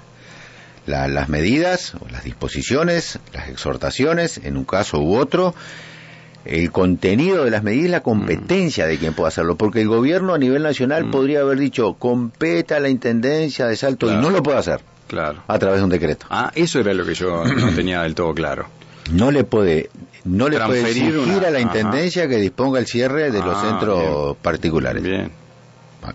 las 0.87 1.29
medidas, 1.29 1.93
las 2.09 2.23
disposiciones, 2.23 3.19
las 3.31 3.47
exhortaciones, 3.49 4.39
en 4.43 4.57
un 4.57 4.65
caso 4.65 4.99
u 4.99 5.15
otro, 5.15 5.53
el 6.45 6.71
contenido 6.71 7.45
de 7.45 7.51
las 7.51 7.63
medidas, 7.63 7.91
la 7.91 8.03
competencia 8.03 8.87
de 8.87 8.97
quien 8.97 9.13
pueda 9.13 9.29
hacerlo, 9.29 9.55
porque 9.55 9.81
el 9.81 9.87
gobierno 9.87 10.33
a 10.33 10.37
nivel 10.37 10.63
nacional 10.63 11.05
mm. 11.05 11.11
podría 11.11 11.41
haber 11.41 11.59
dicho 11.59 11.93
competa 11.93 12.79
la 12.79 12.89
intendencia 12.89 13.67
de 13.67 13.75
Salto 13.75 14.11
y 14.11 14.15
no 14.15 14.29
lo 14.29 14.41
puede 14.41 14.57
hacer. 14.57 14.81
Claro. 15.07 15.43
A 15.47 15.59
través 15.59 15.79
de 15.79 15.83
un 15.83 15.89
decreto. 15.89 16.25
Ah, 16.29 16.51
eso 16.55 16.79
era 16.79 16.93
lo 16.93 17.05
que 17.05 17.13
yo 17.13 17.43
no 17.57 17.69
tenía 17.75 18.01
del 18.01 18.15
todo 18.15 18.33
claro. 18.33 18.67
No 19.11 19.31
le 19.31 19.43
puede 19.43 19.89
no 20.23 20.47
le 20.47 20.59
puede 20.59 20.81
exigir 20.81 21.45
a 21.45 21.49
la 21.49 21.59
intendencia 21.59 22.27
que 22.27 22.37
disponga 22.37 22.79
el 22.79 22.85
cierre 22.85 23.31
de 23.31 23.39
los 23.39 23.57
ah, 23.57 23.61
centros 23.61 24.37
particulares. 24.37 25.03
Bien. 25.03 25.40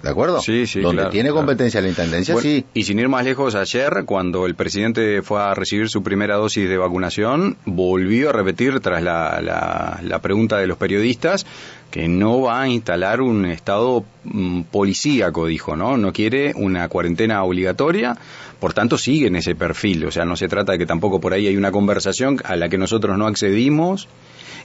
¿De 0.03 0.11
acuerdo? 0.11 0.41
Sí, 0.41 0.67
sí. 0.67 0.81
Donde 0.81 1.07
tiene 1.07 1.31
competencia 1.31 1.81
la 1.81 1.89
intendencia, 1.89 2.37
sí. 2.37 2.65
Y 2.75 2.83
sin 2.83 2.99
ir 2.99 3.09
más 3.09 3.25
lejos, 3.25 3.55
ayer, 3.55 4.05
cuando 4.05 4.45
el 4.47 4.57
presidente 4.57 5.23
fue 5.23 5.41
a 5.41 5.55
recibir 5.55 5.89
su 5.89 6.03
primera 6.03 6.37
dosis 6.37 6.69
de 6.69 6.77
vacunación, 6.77 7.57
volvió 7.65 8.31
a 8.31 8.33
repetir, 8.33 8.81
tras 8.81 9.03
la, 9.03 9.41
la, 9.41 10.19
pregunta 10.19 10.59
de 10.59 10.67
los 10.67 10.77
periodistas, 10.77 11.47
que 11.91 12.09
no 12.09 12.41
va 12.43 12.63
a 12.63 12.69
instalar 12.69 13.21
un 13.21 13.47
estado 13.47 14.05
mm, 14.25 14.63
policíaco, 14.63 15.47
dijo, 15.47 15.77
¿no? 15.77 15.97
No 15.97 16.13
quiere 16.13 16.53
una 16.57 16.89
cuarentena 16.89 17.45
obligatoria, 17.45 18.17
por 18.59 18.73
tanto 18.73 18.99
sigue 18.99 19.29
en 19.29 19.37
ese 19.37 19.55
perfil, 19.55 20.05
o 20.07 20.11
sea, 20.11 20.25
no 20.25 20.35
se 20.35 20.49
trata 20.49 20.73
de 20.73 20.79
que 20.79 20.87
tampoco 20.87 21.21
por 21.21 21.33
ahí 21.33 21.47
hay 21.47 21.57
una 21.57 21.71
conversación 21.71 22.41
a 22.45 22.57
la 22.57 22.69
que 22.69 22.79
nosotros 22.79 23.17
no 23.17 23.27
accedimos 23.27 24.09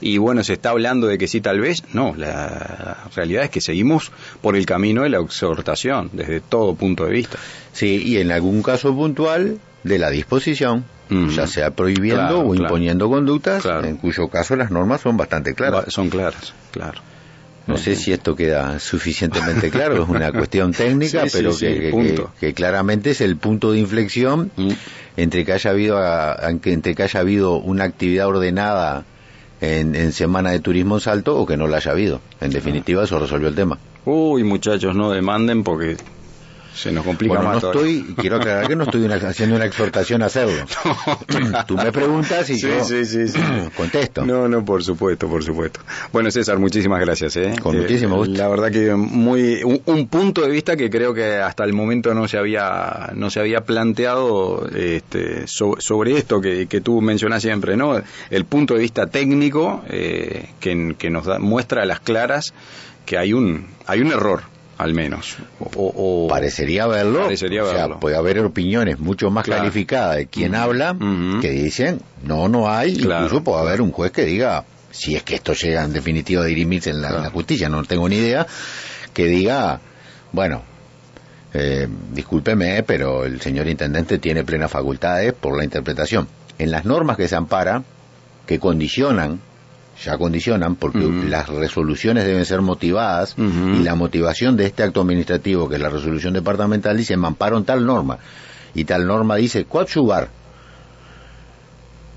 y 0.01 0.17
bueno, 0.17 0.43
se 0.43 0.53
está 0.53 0.71
hablando 0.71 1.07
de 1.07 1.17
que 1.17 1.27
sí 1.27 1.41
tal 1.41 1.59
vez, 1.59 1.83
no, 1.93 2.13
la 2.17 3.09
realidad 3.15 3.43
es 3.43 3.49
que 3.49 3.61
seguimos 3.61 4.11
por 4.41 4.55
el 4.55 4.65
camino 4.65 5.03
de 5.03 5.09
la 5.09 5.19
exhortación 5.19 6.09
desde 6.13 6.41
todo 6.41 6.75
punto 6.75 7.05
de 7.05 7.11
vista. 7.11 7.37
Sí, 7.71 8.01
y 8.03 8.17
en 8.17 8.31
algún 8.31 8.63
caso 8.63 8.93
puntual 8.95 9.59
de 9.83 9.99
la 9.99 10.09
disposición, 10.09 10.85
ya 11.35 11.45
sea 11.45 11.71
prohibiendo 11.71 12.41
o 12.41 12.55
imponiendo 12.55 13.09
conductas, 13.09 13.65
en 13.83 13.97
cuyo 13.97 14.27
caso 14.29 14.55
las 14.55 14.71
normas 14.71 15.01
son 15.01 15.17
bastante 15.17 15.53
claras. 15.53 15.85
Son 15.89 16.09
claras, 16.09 16.53
claro. 16.71 17.01
No 17.67 17.77
sé 17.77 17.95
si 17.95 18.11
esto 18.11 18.35
queda 18.35 18.79
suficientemente 18.79 19.69
claro, 19.71 20.03
es 20.03 20.09
una 20.09 20.31
cuestión 20.31 20.73
técnica, 20.73 21.25
pero 21.31 21.51
que, 21.57 22.53
claramente 22.53 23.11
es 23.11 23.21
el 23.21 23.37
punto 23.37 23.71
de 23.71 23.79
inflexión 23.79 24.51
mm. 24.55 24.71
entre 25.17 25.45
que 25.45 25.53
haya 25.53 25.69
habido 25.69 25.99
entre 26.65 26.95
que 26.95 27.03
haya 27.03 27.19
habido 27.19 27.57
una 27.57 27.83
actividad 27.83 28.27
ordenada 28.27 29.05
en, 29.61 30.11
Semana 30.11 30.51
de 30.51 30.59
Turismo 30.59 30.95
en 30.95 31.01
Salto 31.01 31.37
o 31.37 31.45
que 31.45 31.55
no 31.55 31.67
la 31.67 31.77
haya 31.77 31.91
habido. 31.91 32.19
En 32.41 32.51
definitiva, 32.51 33.03
eso 33.03 33.19
resolvió 33.19 33.47
el 33.47 33.55
tema. 33.55 33.77
Uy, 34.05 34.43
muchachos, 34.43 34.95
no 34.95 35.11
demanden 35.11 35.63
porque 35.63 35.97
se 36.73 36.91
nos 36.91 37.05
complica 37.05 37.35
bueno, 37.35 37.49
más. 37.49 37.63
No 37.63 37.71
estoy, 37.71 38.15
quiero 38.17 38.37
aclarar 38.37 38.67
que 38.67 38.75
no 38.75 38.83
estoy 38.83 39.05
haciendo 39.05 39.55
una 39.55 39.65
exhortación 39.65 40.21
a 40.21 40.27
hacerlo. 40.27 40.65
Tú 41.67 41.75
me 41.75 41.91
preguntas 41.91 42.49
y 42.49 42.59
yo 42.59 42.69
contesto. 43.77 44.25
No, 44.25 44.47
no, 44.47 44.63
por 44.63 44.83
supuesto, 44.83 45.27
por 45.27 45.43
supuesto. 45.43 45.81
Bueno, 46.11 46.31
César, 46.31 46.59
muchísimas 46.59 46.99
gracias. 47.01 47.35
¿eh? 47.37 47.55
Con 47.61 47.77
muchísimo 47.77 48.17
gusto. 48.17 48.33
La 48.33 48.47
verdad 48.47 48.71
que 48.71 48.93
muy 48.95 49.61
un, 49.63 50.07
punto 50.07 50.41
de 50.41 50.49
vista 50.49 50.75
que 50.75 50.89
creo 50.89 51.13
que 51.13 51.35
hasta 51.35 51.63
el 51.63 51.73
momento 51.73 52.13
no 52.13 52.27
se 52.27 52.37
había 52.37 53.11
no 53.13 53.29
se 53.29 53.39
había 53.39 53.61
planteado 53.61 54.67
este, 54.73 55.45
sobre 55.47 56.17
esto 56.17 56.41
que, 56.41 56.67
que 56.67 56.81
tú 56.81 57.01
mencionas 57.01 57.41
siempre, 57.41 57.77
¿no? 57.77 58.01
El 58.29 58.45
punto 58.45 58.73
de 58.73 58.81
vista 58.81 59.07
técnico 59.07 59.83
eh, 59.87 60.49
que, 60.59 60.95
que 60.97 61.09
nos 61.09 61.25
da, 61.25 61.39
muestra 61.39 61.83
a 61.83 61.85
las 61.85 61.99
claras 61.99 62.53
que 63.05 63.17
hay 63.17 63.33
un 63.33 63.67
hay 63.87 64.01
un 64.01 64.11
error 64.11 64.50
al 64.81 64.95
menos. 64.95 65.37
O, 65.59 66.27
parecería 66.27 66.87
verlo. 66.87 67.27
o 67.27 67.37
sea, 67.37 67.99
puede 67.99 68.15
haber 68.15 68.39
opiniones 68.39 68.99
mucho 68.99 69.29
más 69.29 69.45
calificadas 69.45 70.17
de 70.17 70.25
quien 70.25 70.55
habla 70.55 70.95
que 71.39 71.51
dicen, 71.51 72.01
no, 72.23 72.47
no 72.47 72.69
hay. 72.69 72.93
Incluso 72.93 73.43
puede 73.43 73.61
haber 73.61 73.81
un 73.81 73.91
juez 73.91 74.11
que 74.11 74.25
diga, 74.25 74.65
si 74.89 75.15
es 75.15 75.23
que 75.23 75.35
esto 75.35 75.53
llega 75.53 75.83
en 75.83 75.93
definitiva 75.93 76.41
a 76.41 76.45
dirimirse 76.45 76.89
en 76.89 77.01
la, 77.01 77.29
justicia, 77.29 77.69
no 77.69 77.83
tengo 77.83 78.09
ni 78.09 78.15
idea, 78.15 78.47
que 79.13 79.25
diga, 79.25 79.79
bueno, 80.31 80.63
eh, 81.53 81.87
discúlpeme, 82.11 82.81
pero 82.81 83.23
el 83.25 83.39
señor 83.39 83.67
intendente 83.67 84.17
tiene 84.17 84.43
plenas 84.43 84.71
facultades 84.71 85.33
por 85.33 85.55
la 85.55 85.63
interpretación. 85.63 86.27
En 86.57 86.71
las 86.71 86.85
normas 86.85 87.17
que 87.17 87.27
se 87.27 87.35
ampara, 87.35 87.83
que 88.47 88.59
condicionan 88.59 89.41
ya 90.03 90.17
condicionan 90.17 90.75
porque 90.75 90.99
las 90.99 91.47
resoluciones 91.49 92.25
deben 92.25 92.45
ser 92.45 92.61
motivadas 92.61 93.35
y 93.37 93.83
la 93.83 93.95
motivación 93.95 94.57
de 94.57 94.65
este 94.65 94.83
acto 94.83 95.01
administrativo, 95.01 95.69
que 95.69 95.75
es 95.75 95.81
la 95.81 95.89
resolución 95.89 96.33
departamental, 96.33 96.97
dice 96.97 97.17
me 97.17 97.27
amparo 97.27 97.61
tal 97.63 97.85
norma 97.85 98.17
y 98.73 98.85
tal 98.85 99.05
norma 99.05 99.35
dice 99.35 99.65
coadyuvar 99.65 100.29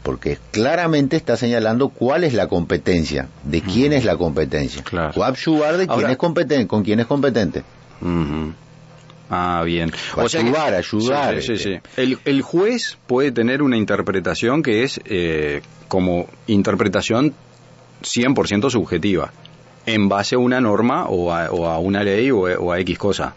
porque 0.02 0.38
claramente 0.50 1.16
está 1.16 1.36
señalando 1.36 1.88
cuál 1.88 2.24
es 2.24 2.34
la 2.34 2.46
competencia, 2.46 3.28
de 3.42 3.62
quién 3.62 3.94
es 3.94 4.04
la 4.04 4.18
competencia. 4.18 4.82
Claro. 4.82 5.14
Coadyuvar 5.14 5.78
de 5.78 5.86
quién 5.86 6.10
es 6.10 6.16
competente, 6.18 6.66
con 6.66 6.84
quién 6.84 7.00
es 7.00 7.06
competente. 7.06 7.64
Ah, 9.30 9.62
bien. 9.64 9.90
O 10.16 10.28
sea, 10.28 10.42
ayudar, 10.42 10.74
ayudar. 10.74 11.40
Sí, 11.40 11.56
sí, 11.56 11.72
este. 11.72 12.18
el, 12.26 12.42
juez 12.42 12.98
puede 13.06 13.32
tener 13.32 13.62
una 13.62 13.78
interpretación 13.78 14.62
que 14.62 14.82
es 14.82 15.00
eh, 15.06 15.62
como 15.88 16.28
interpretación 16.46 17.34
100% 18.04 18.70
subjetiva, 18.70 19.32
en 19.86 20.08
base 20.08 20.36
a 20.36 20.38
una 20.38 20.60
norma 20.60 21.06
o 21.06 21.32
a, 21.32 21.78
una 21.78 22.02
ley 22.02 22.30
o, 22.30 22.72
a 22.72 22.80
X 22.80 22.98
cosa. 22.98 23.34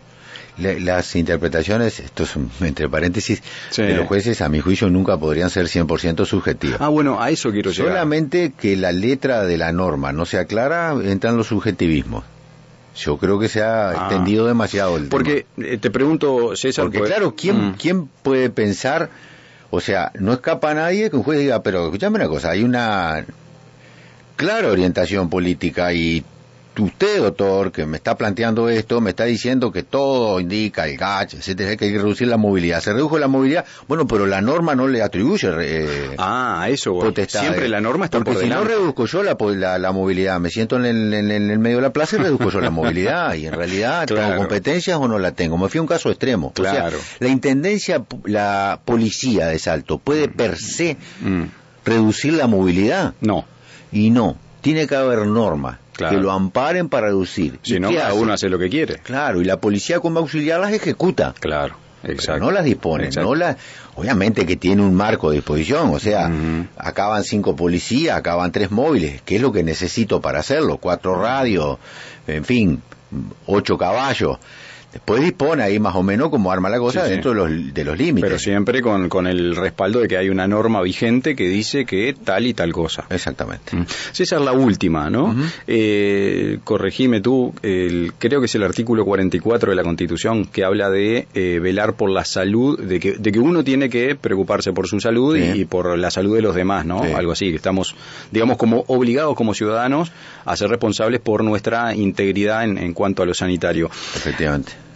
las 0.57 1.15
interpretaciones, 1.15 1.99
esto 1.99 2.23
es 2.23 2.35
entre 2.61 2.89
paréntesis, 2.89 3.41
de 3.75 3.95
los 3.95 4.07
jueces, 4.07 4.41
a 4.41 4.49
mi 4.49 4.59
juicio, 4.59 4.89
nunca 4.89 5.17
podrían 5.17 5.49
ser 5.49 5.65
100% 5.65 6.25
subjetivas. 6.25 6.81
Ah, 6.81 6.89
bueno, 6.89 7.21
a 7.21 7.29
eso 7.29 7.51
quiero 7.51 7.71
llegar. 7.71 7.89
Solamente 7.89 8.53
que 8.59 8.75
la 8.75 8.91
letra 8.91 9.43
de 9.43 9.57
la 9.57 9.71
norma 9.71 10.11
no 10.13 10.25
sea 10.25 10.45
clara, 10.45 10.95
entran 11.03 11.37
los 11.37 11.47
subjetivismos. 11.47 12.23
Yo 12.97 13.17
creo 13.17 13.37
que 13.37 13.47
se 13.47 13.61
ha 13.61 13.89
ah. 13.89 13.93
extendido 13.93 14.47
demasiado 14.47 14.97
el 14.97 15.07
Porque 15.07 15.45
eh, 15.57 15.77
te 15.77 15.91
pregunto, 15.91 16.55
César. 16.55 16.85
Porque, 16.85 16.99
pues, 16.99 17.11
claro, 17.11 17.35
¿quién, 17.35 17.69
mm. 17.69 17.75
¿quién 17.75 18.07
puede 18.07 18.49
pensar? 18.49 19.09
O 19.69 19.79
sea, 19.79 20.11
no 20.19 20.33
escapa 20.33 20.71
a 20.71 20.73
nadie 20.73 21.09
que 21.09 21.15
un 21.15 21.23
juez 21.23 21.39
diga, 21.39 21.61
pero 21.61 21.85
escúchame 21.85 22.15
una 22.15 22.27
cosa, 22.27 22.51
hay 22.51 22.63
una 22.63 23.25
clara 24.37 24.69
orientación 24.69 25.29
política 25.29 25.91
y 25.91 26.23
usted, 26.79 27.21
doctor, 27.21 27.71
que 27.71 27.85
me 27.85 27.97
está 27.97 28.15
planteando 28.15 28.69
esto, 28.69 29.01
me 29.01 29.09
está 29.09 29.25
diciendo 29.25 29.71
que 29.71 29.83
todo 29.83 30.39
indica 30.39 30.87
el 30.87 30.97
GACH, 30.97 31.35
etcétera, 31.35 31.75
que 31.75 31.85
hay 31.85 31.91
que 31.91 31.97
reducir 31.97 32.27
la 32.27 32.37
movilidad. 32.37 32.81
Se 32.81 32.93
redujo 32.93 33.17
la 33.17 33.27
movilidad, 33.27 33.65
bueno, 33.87 34.07
pero 34.07 34.25
la 34.25 34.41
norma 34.41 34.75
no 34.75 34.87
le 34.87 35.01
atribuye 35.01 35.49
eh, 35.59 36.15
ah, 36.17 36.67
eso, 36.69 36.99
Siempre 37.27 37.67
la 37.67 37.81
norma 37.81 38.05
está 38.05 38.19
Porque 38.19 38.41
si 38.41 38.49
no 38.49 38.63
reduzco 38.63 39.05
yo 39.05 39.23
la, 39.23 39.77
la, 39.79 39.91
movilidad, 39.91 40.39
me 40.39 40.49
siento 40.49 40.77
en 40.77 40.85
el, 40.85 41.13
en 41.13 41.31
el, 41.31 41.59
medio 41.59 41.77
de 41.77 41.83
la 41.83 41.93
plaza 41.93 42.17
y 42.17 42.19
reduzco 42.19 42.49
yo 42.49 42.61
la 42.61 42.69
movilidad, 42.69 43.33
y 43.33 43.47
en 43.47 43.53
realidad 43.53 44.05
tengo 44.05 44.35
competencias 44.37 44.97
o 44.97 45.07
no 45.07 45.19
la 45.19 45.31
tengo. 45.31 45.57
Me 45.57 45.69
fui 45.69 45.79
a 45.79 45.81
un 45.81 45.87
caso 45.87 46.09
extremo. 46.09 46.53
Claro. 46.53 46.99
la 47.19 47.29
intendencia, 47.29 48.03
la 48.25 48.79
policía 48.83 49.47
de 49.47 49.59
Salto, 49.59 49.97
¿puede 49.97 50.27
per 50.27 50.57
se 50.57 50.97
mm. 51.21 51.43
reducir 51.85 52.33
la 52.33 52.47
movilidad? 52.47 53.13
No 53.21 53.45
y 53.91 54.09
no, 54.09 54.37
tiene 54.61 54.87
que 54.87 54.95
haber 54.95 55.25
normas 55.25 55.77
que 55.97 56.17
lo 56.17 56.31
amparen 56.31 56.89
para 56.89 57.07
reducir. 57.07 57.59
Si 57.63 57.79
no, 57.79 57.91
cada 57.91 58.13
uno 58.13 58.33
hace 58.33 58.49
lo 58.49 58.59
que 58.59 58.69
quiere. 58.69 58.97
Claro, 58.97 59.41
y 59.41 59.45
la 59.45 59.57
policía 59.59 59.99
como 59.99 60.19
auxiliar 60.19 60.59
las 60.59 60.71
ejecuta. 60.71 61.33
Claro. 61.39 61.75
Exacto. 62.03 62.45
no 62.45 62.51
las 62.51 62.63
dispone, 62.63 63.09
no 63.15 63.33
las, 63.33 63.57
obviamente 63.95 64.45
que 64.45 64.55
tiene 64.55 64.83
un 64.83 64.93
marco 64.93 65.31
de 65.31 65.37
disposición, 65.37 65.89
o 65.89 65.99
sea, 65.99 66.31
acaban 66.77 67.23
cinco 67.23 67.55
policías, 67.55 68.15
acaban 68.15 68.51
tres 68.51 68.69
móviles, 68.69 69.21
¿qué 69.23 69.37
es 69.37 69.41
lo 69.41 69.51
que 69.51 69.63
necesito 69.63 70.21
para 70.21 70.39
hacerlo? 70.39 70.77
Cuatro 70.77 71.19
radios, 71.19 71.79
en 72.27 72.45
fin, 72.45 72.81
ocho 73.47 73.77
caballos. 73.77 74.37
Después 74.97 75.21
dispone 75.21 75.61
ahí 75.61 75.79
más 75.79 75.95
o 75.95 76.01
menos 76.01 76.29
como 76.29 76.51
arma 76.51 76.69
la 76.69 76.79
cosa 76.79 77.03
dentro 77.03 77.29
de 77.29 77.37
los, 77.37 77.73
de 77.73 77.83
los 77.85 77.95
límites. 77.95 78.27
Pero 78.27 78.39
siempre 78.39 78.81
con, 78.81 79.09
con, 79.09 79.27
el 79.27 79.55
respaldo 79.55 79.99
de 79.99 80.07
que 80.07 80.17
hay 80.17 80.29
una 80.29 80.47
norma 80.47 80.81
vigente 80.81 81.35
que 81.35 81.47
dice 81.47 81.85
que 81.85 82.15
tal 82.23 82.47
y 82.47 82.55
tal 82.55 82.73
cosa. 82.73 83.05
Exactamente. 83.11 83.75
Mm. 83.75 83.85
Esa 84.17 84.35
es 84.37 84.41
la 84.41 84.53
última, 84.53 85.11
¿no? 85.11 85.35
eh, 85.67 86.57
corregime 86.63 87.21
tú, 87.21 87.53
el, 87.61 88.13
creo 88.17 88.39
que 88.39 88.47
es 88.47 88.55
el 88.55 88.63
artículo 88.63 89.05
44 89.05 89.69
de 89.69 89.75
la 89.75 89.83
Constitución 89.83 90.45
que 90.45 90.63
habla 90.63 90.89
de 90.89 91.27
eh, 91.35 91.59
velar 91.61 91.93
por 91.93 92.09
la 92.09 92.25
salud, 92.25 92.79
de 92.79 92.99
que, 92.99 93.13
de 93.13 93.31
que 93.31 93.39
uno 93.39 93.63
tiene 93.63 93.89
que 93.89 94.15
preocuparse 94.15 94.73
por 94.73 94.87
su 94.87 94.99
salud 94.99 95.37
y, 95.37 95.61
y, 95.61 95.65
por 95.65 95.95
la 95.95 96.09
salud 96.09 96.35
de 96.35 96.41
los 96.41 96.55
demás, 96.55 96.87
¿no? 96.87 97.03
Algo 97.03 97.33
así, 97.33 97.51
que 97.51 97.57
estamos, 97.57 97.95
digamos, 98.31 98.57
como 98.57 98.83
obligados 98.87 99.35
como 99.35 99.53
ciudadanos 99.53 100.11
a 100.43 100.55
ser 100.55 100.71
responsables 100.71 101.19
por 101.19 101.43
nuestra 101.43 101.93
integridad 101.93 102.63
en, 102.63 102.79
en 102.79 102.93
cuanto 102.93 103.21
a 103.21 103.27
lo 103.27 103.35
sanitario. 103.35 103.91
Efectivamente. 104.15 104.86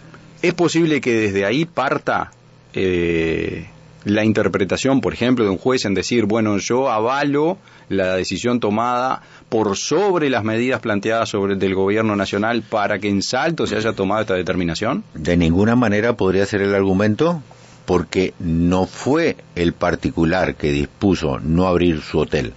¿Es 0.42 0.54
posible 0.54 1.00
que 1.00 1.12
desde 1.14 1.46
ahí 1.46 1.64
parta 1.64 2.32
eh, 2.74 3.68
la 4.04 4.24
interpretación, 4.24 5.00
por 5.00 5.12
ejemplo, 5.14 5.44
de 5.44 5.50
un 5.50 5.58
juez 5.58 5.84
en 5.84 5.94
decir, 5.94 6.26
bueno, 6.26 6.58
yo 6.58 6.90
avalo 6.90 7.58
la 7.88 8.16
decisión 8.16 8.58
tomada 8.58 9.22
por 9.48 9.76
sobre 9.76 10.30
las 10.30 10.42
medidas 10.42 10.80
planteadas 10.80 11.28
sobre 11.28 11.54
del 11.56 11.74
gobierno 11.74 12.16
nacional 12.16 12.62
para 12.62 12.98
que 12.98 13.08
en 13.08 13.22
Salto 13.22 13.66
se 13.66 13.76
haya 13.76 13.92
tomado 13.92 14.22
esta 14.22 14.34
determinación? 14.34 15.04
De 15.14 15.36
ninguna 15.36 15.76
manera 15.76 16.16
podría 16.16 16.46
ser 16.46 16.62
el 16.62 16.74
argumento 16.74 17.42
porque 17.84 18.34
no 18.40 18.86
fue 18.86 19.36
el 19.54 19.72
particular 19.72 20.56
que 20.56 20.72
dispuso 20.72 21.38
no 21.38 21.68
abrir 21.68 22.00
su 22.00 22.18
hotel, 22.18 22.52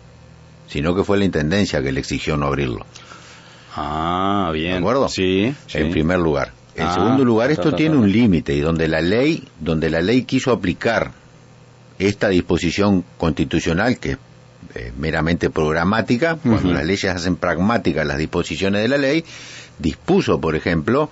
sino 0.67 0.95
que 0.95 1.03
fue 1.03 1.17
la 1.17 1.25
intendencia 1.25 1.83
que 1.83 1.91
le 1.91 1.99
exigió 1.99 2.37
no 2.37 2.47
abrirlo. 2.47 2.85
Ah, 3.75 4.51
bien. 4.53 4.71
¿De 4.71 4.77
acuerdo? 4.77 5.09
Sí. 5.09 5.53
En 5.73 5.87
sí. 5.87 5.91
primer 5.91 6.19
lugar. 6.19 6.54
En 6.75 6.87
ah, 6.87 6.93
segundo 6.93 7.23
lugar, 7.23 7.51
esto 7.51 7.73
tiene 7.73 7.95
un 7.95 8.11
límite 8.11 8.53
y 8.53 8.59
donde 8.59 8.87
la 8.87 9.01
ley, 9.01 9.47
donde 9.59 9.89
la 9.89 10.01
ley 10.01 10.23
quiso 10.23 10.51
aplicar 10.51 11.11
esta 11.99 12.27
disposición 12.27 13.05
constitucional 13.17 13.97
que 13.97 14.11
es 14.11 14.17
eh, 14.75 14.91
meramente 14.97 15.49
programática, 15.49 16.33
uh 16.33 16.37
-huh. 16.37 16.51
cuando 16.51 16.73
las 16.73 16.85
leyes 16.85 17.05
hacen 17.05 17.37
pragmáticas 17.37 18.05
las 18.05 18.17
disposiciones 18.17 18.81
de 18.81 18.89
la 18.89 18.97
ley, 18.97 19.23
dispuso, 19.79 20.41
por 20.41 20.55
ejemplo, 20.55 21.09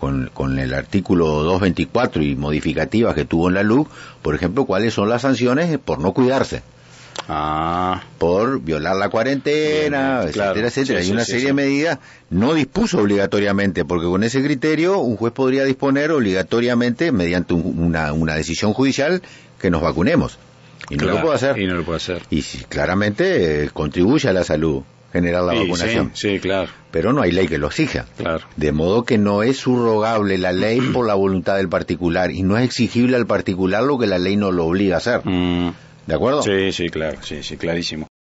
con, 0.00 0.30
con, 0.34 0.58
el 0.58 0.74
artículo 0.74 1.26
224 1.44 2.22
y 2.22 2.34
modificativas 2.34 3.14
que 3.14 3.24
tuvo 3.24 3.48
en 3.48 3.54
la 3.54 3.62
LUC, 3.62 3.88
por 4.20 4.34
ejemplo, 4.34 4.64
cuáles 4.64 4.94
son 4.94 5.08
las 5.08 5.22
sanciones 5.22 5.78
por 5.78 6.00
no 6.00 6.12
cuidarse. 6.12 6.62
Ah. 7.28 8.02
por 8.18 8.60
violar 8.60 8.96
la 8.96 9.08
cuarentena, 9.08 10.18
bien, 10.18 10.28
etcétera, 10.28 10.52
claro. 10.52 10.66
etcétera. 10.68 11.00
Sí, 11.00 11.06
Hay 11.06 11.12
una 11.12 11.24
sí, 11.24 11.32
serie 11.32 11.40
sí, 11.40 11.46
de 11.46 11.52
medidas, 11.52 11.98
no 12.30 12.54
dispuso 12.54 12.98
obligatoriamente, 12.98 13.84
porque 13.84 14.06
con 14.06 14.22
ese 14.24 14.42
criterio 14.42 14.98
un 14.98 15.16
juez 15.16 15.32
podría 15.32 15.64
disponer 15.64 16.10
obligatoriamente, 16.10 17.12
mediante 17.12 17.54
un, 17.54 17.78
una, 17.78 18.12
una 18.12 18.34
decisión 18.34 18.72
judicial, 18.72 19.22
que 19.60 19.70
nos 19.70 19.82
vacunemos. 19.82 20.38
Y 20.90 20.96
claro, 20.96 21.14
no 21.14 21.18
lo 21.18 21.24
puede 21.24 21.36
hacer. 21.36 21.58
Y 21.58 21.66
no 21.66 21.74
lo 21.74 21.84
puede 21.84 21.96
hacer. 21.96 22.22
Y 22.30 22.42
si, 22.42 22.58
claramente 22.64 23.64
eh, 23.64 23.70
contribuye 23.72 24.28
a 24.28 24.32
la 24.32 24.44
salud 24.44 24.82
generar 25.14 25.44
la 25.44 25.54
vacunación. 25.54 26.10
Sí, 26.12 26.40
claro. 26.40 26.68
Pero 26.90 27.12
no 27.12 27.22
hay 27.22 27.30
ley 27.30 27.46
que 27.46 27.56
lo 27.56 27.68
exija. 27.68 28.04
Claro. 28.16 28.44
De 28.56 28.72
modo 28.72 29.04
que 29.04 29.16
no 29.16 29.44
es 29.44 29.58
subrogable 29.58 30.38
la 30.38 30.52
ley 30.52 30.80
por 30.80 31.06
la 31.06 31.14
voluntad 31.14 31.56
del 31.56 31.68
particular 31.68 32.32
y 32.32 32.42
no 32.42 32.58
es 32.58 32.64
exigible 32.64 33.16
al 33.16 33.24
particular 33.24 33.84
lo 33.84 33.96
que 33.96 34.08
la 34.08 34.18
ley 34.18 34.36
no 34.36 34.50
lo 34.50 34.66
obliga 34.66 34.96
a 34.96 34.98
hacer. 34.98 35.20
Mm. 35.24 35.72
¿De 36.06 36.14
acuerdo? 36.14 36.42
Sí, 36.42 36.72
sí, 36.72 36.88
claro, 36.88 37.22
sí, 37.22 37.42
sí, 37.42 37.56
clarísimo. 37.56 38.06